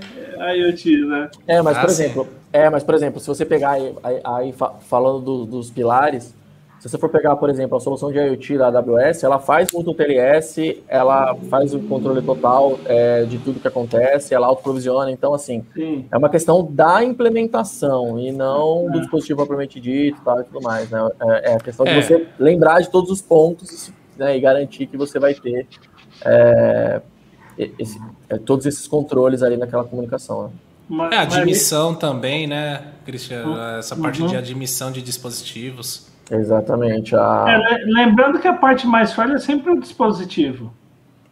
[0.55, 1.29] IoT, né?
[1.45, 4.55] É, mas, ah, por exemplo, é, mas, por exemplo, se você pegar aí, aí, aí
[4.81, 6.33] falando do, dos pilares,
[6.79, 9.93] se você for pegar, por exemplo, a solução de IoT da AWS, ela faz muito
[9.93, 15.09] TLS, ela faz o controle total é, de tudo que acontece, ela autoprovisiona.
[15.11, 16.05] Então, assim, Sim.
[16.11, 19.01] é uma questão da implementação e não do é.
[19.01, 20.89] dispositivo propriamente dito e tudo mais.
[20.89, 21.09] Né?
[21.19, 22.01] É, é a questão de é.
[22.01, 25.67] você lembrar de todos os pontos né, e garantir que você vai ter
[26.23, 27.01] é,
[27.57, 27.99] esse,
[28.45, 30.43] todos esses controles ali naquela comunicação.
[30.43, 30.49] Né?
[30.89, 31.99] Mas, é, admissão mas...
[31.99, 33.53] também, né, Cristiano?
[33.53, 33.77] Uhum.
[33.79, 34.27] Essa parte uhum.
[34.27, 36.06] de admissão de dispositivos.
[36.31, 37.15] Exatamente.
[37.15, 37.45] A...
[37.47, 40.73] É, lembrando que a parte mais falha é sempre o dispositivo.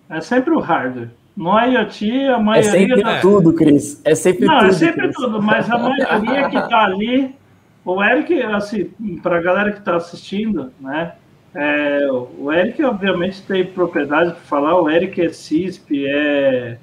[0.10, 1.10] É sempre o hardware.
[1.36, 2.70] No IoT, a maioria.
[2.70, 3.20] É sempre da...
[3.20, 4.02] tudo, Cris.
[4.06, 4.64] É sempre Não, tudo.
[4.64, 5.16] Não, é sempre Chris.
[5.16, 7.36] tudo, mas a maioria que está ali.
[7.84, 8.86] O Eric, assim,
[9.22, 11.14] para a galera que está assistindo, né?
[11.54, 14.82] É, o Eric, obviamente, tem propriedade para falar.
[14.82, 16.78] O Eric é CISP, é,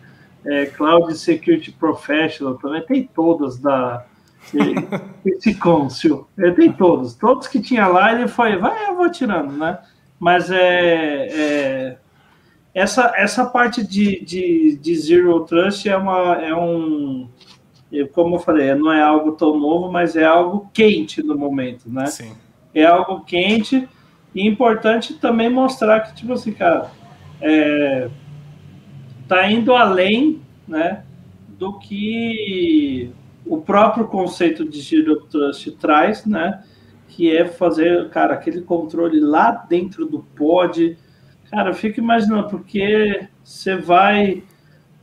[0.47, 4.05] é Cloud Security Professional, também tem todas da
[5.25, 6.27] esse Côncio.
[6.37, 7.15] Ele tem todos.
[7.15, 9.79] Todos que tinha lá, ele foi, vai, eu vou tirando, né?
[10.19, 11.99] Mas é, é
[12.75, 17.29] essa, essa parte de, de, de Zero Trust é, uma, é um.
[18.13, 22.07] Como eu falei, não é algo tão novo, mas é algo quente no momento, né?
[22.07, 22.33] Sim.
[22.75, 23.87] É algo quente
[24.35, 26.91] e importante também mostrar que, tipo assim, cara,
[27.39, 28.09] é,
[29.29, 31.05] tá indo além, né,
[31.49, 33.11] do que
[33.47, 36.63] o próprio conceito de Zero Trust traz, né,
[37.09, 40.97] que é fazer, cara, aquele controle lá dentro do pod,
[41.53, 44.43] Cara, eu fico imaginando, porque você vai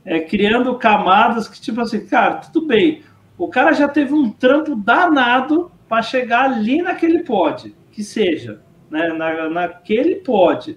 [0.04, 3.04] é, criando camadas que, tipo assim, cara, tudo bem.
[3.38, 8.60] O cara já teve um trampo danado para chegar ali naquele pod, que seja,
[8.90, 9.12] né?
[9.12, 10.76] Na, naquele pod.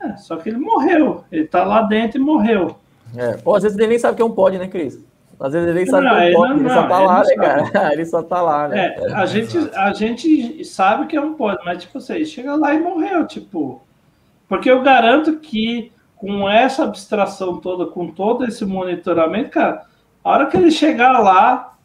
[0.00, 1.24] É, só que ele morreu.
[1.30, 2.78] Ele tá lá dentro e morreu.
[3.14, 3.36] É.
[3.36, 5.04] Pô, às vezes ele nem sabe o que é um pod, né, Cris?
[5.38, 7.92] Às vezes ele nem sabe não, que é ele, ele só tá lá, né, cara?
[7.92, 8.86] ele só tá lá, né?
[8.86, 12.74] É, a, gente, a gente sabe que é um pod, mas, tipo assim, chega lá
[12.74, 13.82] e morreu, tipo.
[14.48, 19.84] Porque eu garanto que com essa abstração toda, com todo esse monitoramento, cara,
[20.24, 21.76] a hora que ele chegar lá,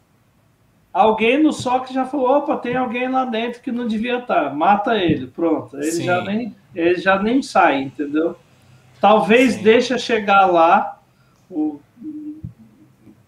[0.92, 4.96] alguém no SOC já falou: opa, tem alguém lá dentro que não devia estar, mata
[4.96, 5.76] ele, pronto.
[5.76, 8.36] Ele, já nem, ele já nem sai, entendeu?
[9.00, 9.62] Talvez Sim.
[9.62, 10.98] deixa chegar lá.
[11.50, 11.80] O,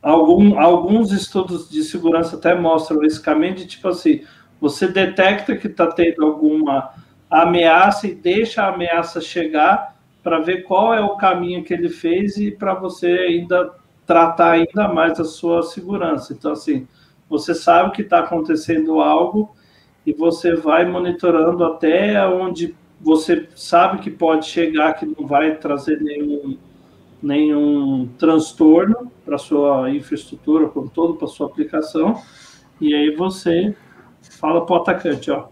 [0.05, 4.21] algum, alguns estudos de segurança até mostram esse caminho de tipo assim:
[4.61, 6.91] você detecta que está tendo alguma
[7.31, 12.37] ameaça e deixa a ameaça chegar para ver qual é o caminho que ele fez
[12.37, 13.73] e para você ainda
[14.07, 16.35] tratar ainda mais a sua segurança.
[16.35, 16.87] Então, assim,
[17.29, 19.55] você sabe que está acontecendo algo
[20.07, 26.01] e você vai monitorando até onde você sabe que pode chegar, que não vai trazer
[26.01, 26.59] nenhum,
[27.23, 32.23] nenhum transtorno para sua infraestrutura, como todo, para sua aplicação.
[32.81, 33.75] E aí você
[34.39, 35.47] fala para o atacante, ó,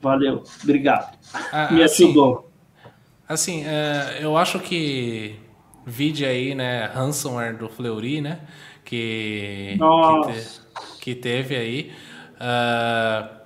[0.00, 1.16] Valeu, obrigado.
[1.52, 2.50] Ah, Me assim, ajudou.
[3.28, 5.36] Assim, é, eu acho que
[5.84, 8.40] vídeo aí, né, ransomware do Fleury, né,
[8.84, 10.60] que, que, te,
[11.00, 11.92] que, teve aí.
[12.36, 13.36] Uh,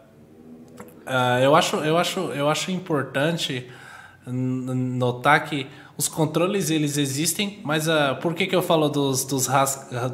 [1.07, 3.71] uh, eu, acho, eu, acho, eu acho importante
[4.27, 5.67] notar que
[6.01, 9.47] os controles eles existem, mas uh, por que, que eu falo dos, dos,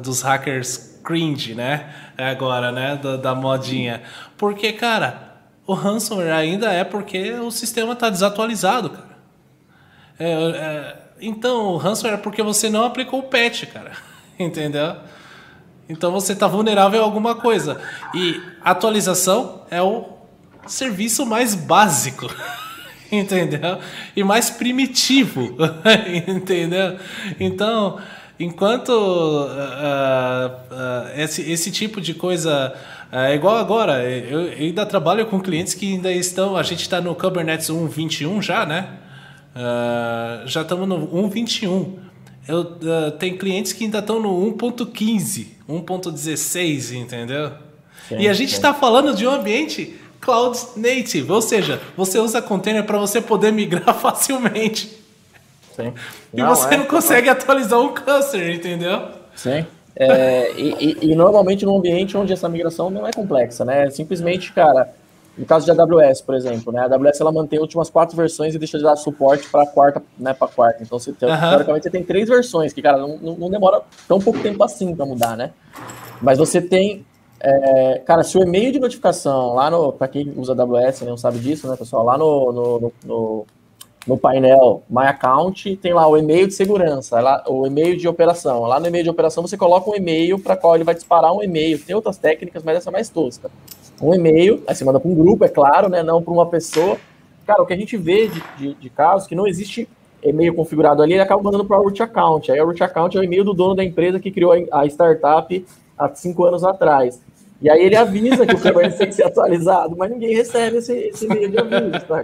[0.03, 1.95] dos hackers cringe, né?
[2.17, 2.97] Agora, né?
[3.01, 4.01] Da, da modinha.
[4.35, 9.17] Porque, cara, o ransomware ainda é porque o sistema está desatualizado, cara.
[10.19, 13.93] É, é, então, o ransomware é porque você não aplicou o patch, cara.
[14.37, 14.93] Entendeu?
[15.87, 17.79] Então você está vulnerável a alguma coisa.
[18.13, 20.03] E atualização é o
[20.65, 22.27] serviço mais básico.
[23.11, 23.79] Entendeu?
[24.15, 25.55] E mais primitivo.
[26.27, 26.97] Entendeu?
[27.39, 27.99] Então,
[28.39, 32.73] enquanto uh, uh, esse, esse tipo de coisa
[33.11, 36.57] é igual agora, eu, ainda trabalho com clientes que ainda estão.
[36.57, 38.89] A gente está no Kubernetes 1.21 já, né?
[39.55, 41.93] Uh, já estamos no 1.21.
[42.47, 47.51] Eu, uh, tem clientes que ainda estão no 1.15, 1.16, entendeu?
[48.07, 52.41] Sim, e a gente está falando de um ambiente cloud native, ou seja, você usa
[52.41, 54.97] container para você poder migrar facilmente.
[55.75, 55.93] Sim.
[56.33, 59.09] E não, você é, não consegue atualizar um cluster, entendeu?
[59.35, 59.65] Sim.
[59.95, 63.89] É, e, e, e, normalmente num ambiente onde essa migração não é complexa, né?
[63.89, 64.93] Simplesmente, cara,
[65.37, 66.81] no caso de AWS, por exemplo, né?
[66.81, 69.67] A AWS ela mantém as últimas quatro versões e deixa de dar suporte para a
[69.67, 70.33] quarta, né?
[70.33, 70.83] Para quarta.
[70.83, 74.63] Então, você, teoricamente, você tem três versões, que, cara, não, não demora tão pouco tempo
[74.63, 75.51] assim para mudar, né?
[76.21, 77.05] Mas você tem,
[77.39, 81.39] é, cara, se o e-mail de notificação lá no, para quem usa AWS, não sabe
[81.39, 82.03] disso, né, pessoal?
[82.03, 83.45] Lá no, no, no
[84.07, 88.61] no painel My Account, tem lá o e-mail de segurança, lá, o e-mail de operação.
[88.61, 91.43] Lá no e-mail de operação você coloca um e-mail para qual ele vai disparar um
[91.43, 91.77] e-mail.
[91.77, 93.51] Tem outras técnicas, mas essa é mais tosca.
[94.01, 96.01] Um e-mail, aí você manda para um grupo, é claro, né?
[96.03, 96.97] Não para uma pessoa.
[97.45, 99.89] Cara, o que a gente vê de, de, de casos que não existe
[100.23, 102.51] e-mail configurado ali, ele acaba mandando para o root account.
[102.51, 105.65] Aí o root account é o e-mail do dono da empresa que criou a startup
[105.97, 107.21] há cinco anos atrás.
[107.61, 110.93] E aí ele avisa que o Kubernetes tem que ser atualizado, mas ninguém recebe esse,
[110.93, 112.23] esse e-mail de aviso, tá?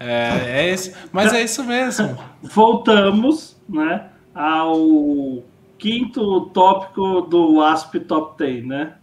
[0.00, 2.18] É, é isso, mas é isso mesmo.
[2.42, 5.42] Voltamos, né, ao
[5.78, 8.94] quinto tópico do ASP Top 10, né?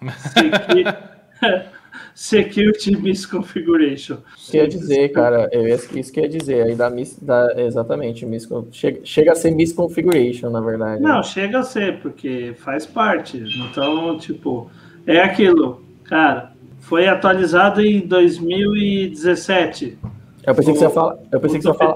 [2.14, 4.18] Security Misconfiguration.
[4.36, 5.48] Isso quer dizer, cara,
[5.94, 10.60] isso quer dizer, aí dá, mis, dá exatamente, miscon, chega, chega a ser misconfiguration, na
[10.60, 11.02] verdade.
[11.02, 11.22] Não, né?
[11.22, 13.42] chega a ser, porque faz parte.
[13.68, 14.70] Então, tipo,
[15.06, 19.98] é aquilo, cara, foi atualizado em 2017.
[20.46, 21.16] Eu pensei o, que você ia falar.
[21.30, 21.94] Eu pensei que você ia falar.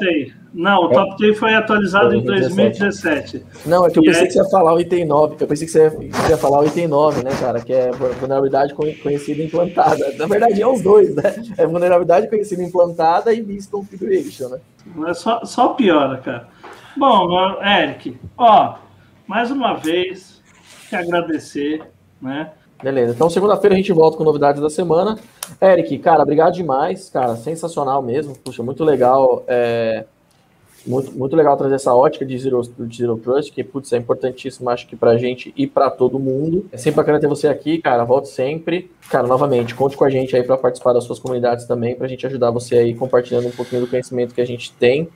[0.52, 0.94] Não, o é.
[0.94, 2.52] Top 10 foi atualizado 2017.
[2.52, 3.46] em 2017.
[3.66, 4.26] Não, é que eu pensei é...
[4.26, 5.36] que você ia falar o item 9.
[5.40, 7.60] Eu pensei que você ia, você ia falar o item 9, né, cara?
[7.60, 10.12] Que é vulnerabilidade conhecida implantada.
[10.18, 11.34] Na verdade, é os dois, né?
[11.56, 14.60] É vulnerabilidade conhecida implantada e misconfiguration, né?
[15.08, 16.48] É só, só piora, cara.
[16.96, 18.76] Bom, Eric, ó,
[19.26, 20.42] mais uma vez,
[20.88, 21.82] te agradecer,
[22.20, 22.52] né?
[22.82, 23.14] Beleza.
[23.14, 25.18] Então, segunda-feira a gente volta com novidades da semana.
[25.60, 28.36] Eric, cara, obrigado demais, cara, sensacional mesmo.
[28.38, 29.42] Puxa, muito legal.
[29.46, 30.04] É,
[30.86, 34.68] muito, muito legal trazer essa ótica de Zero, de Zero Trust, que, putz, é importantíssimo,
[34.68, 36.66] acho que pra gente e pra todo mundo.
[36.70, 38.90] É sempre bacana ter você aqui, cara, volte sempre.
[39.08, 42.26] Cara, novamente, conte com a gente aí para participar das suas comunidades também, pra gente
[42.26, 45.08] ajudar você aí compartilhando um pouquinho do conhecimento que a gente tem.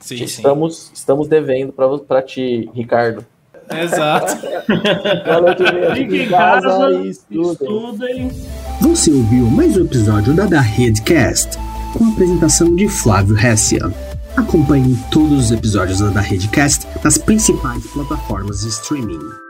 [0.00, 0.90] Sim, estamos, sim.
[0.94, 3.24] estamos devendo para ti, Ricardo.
[3.70, 4.36] Exato.
[5.94, 7.52] Fique em casa, casa e estudem.
[7.52, 8.30] estudem.
[8.80, 11.58] Você ouviu mais um episódio da Da Redcast,
[11.94, 13.90] com a apresentação de Flávio Hessia.
[14.36, 19.45] Acompanhe todos os episódios da Redcast nas principais plataformas de streaming.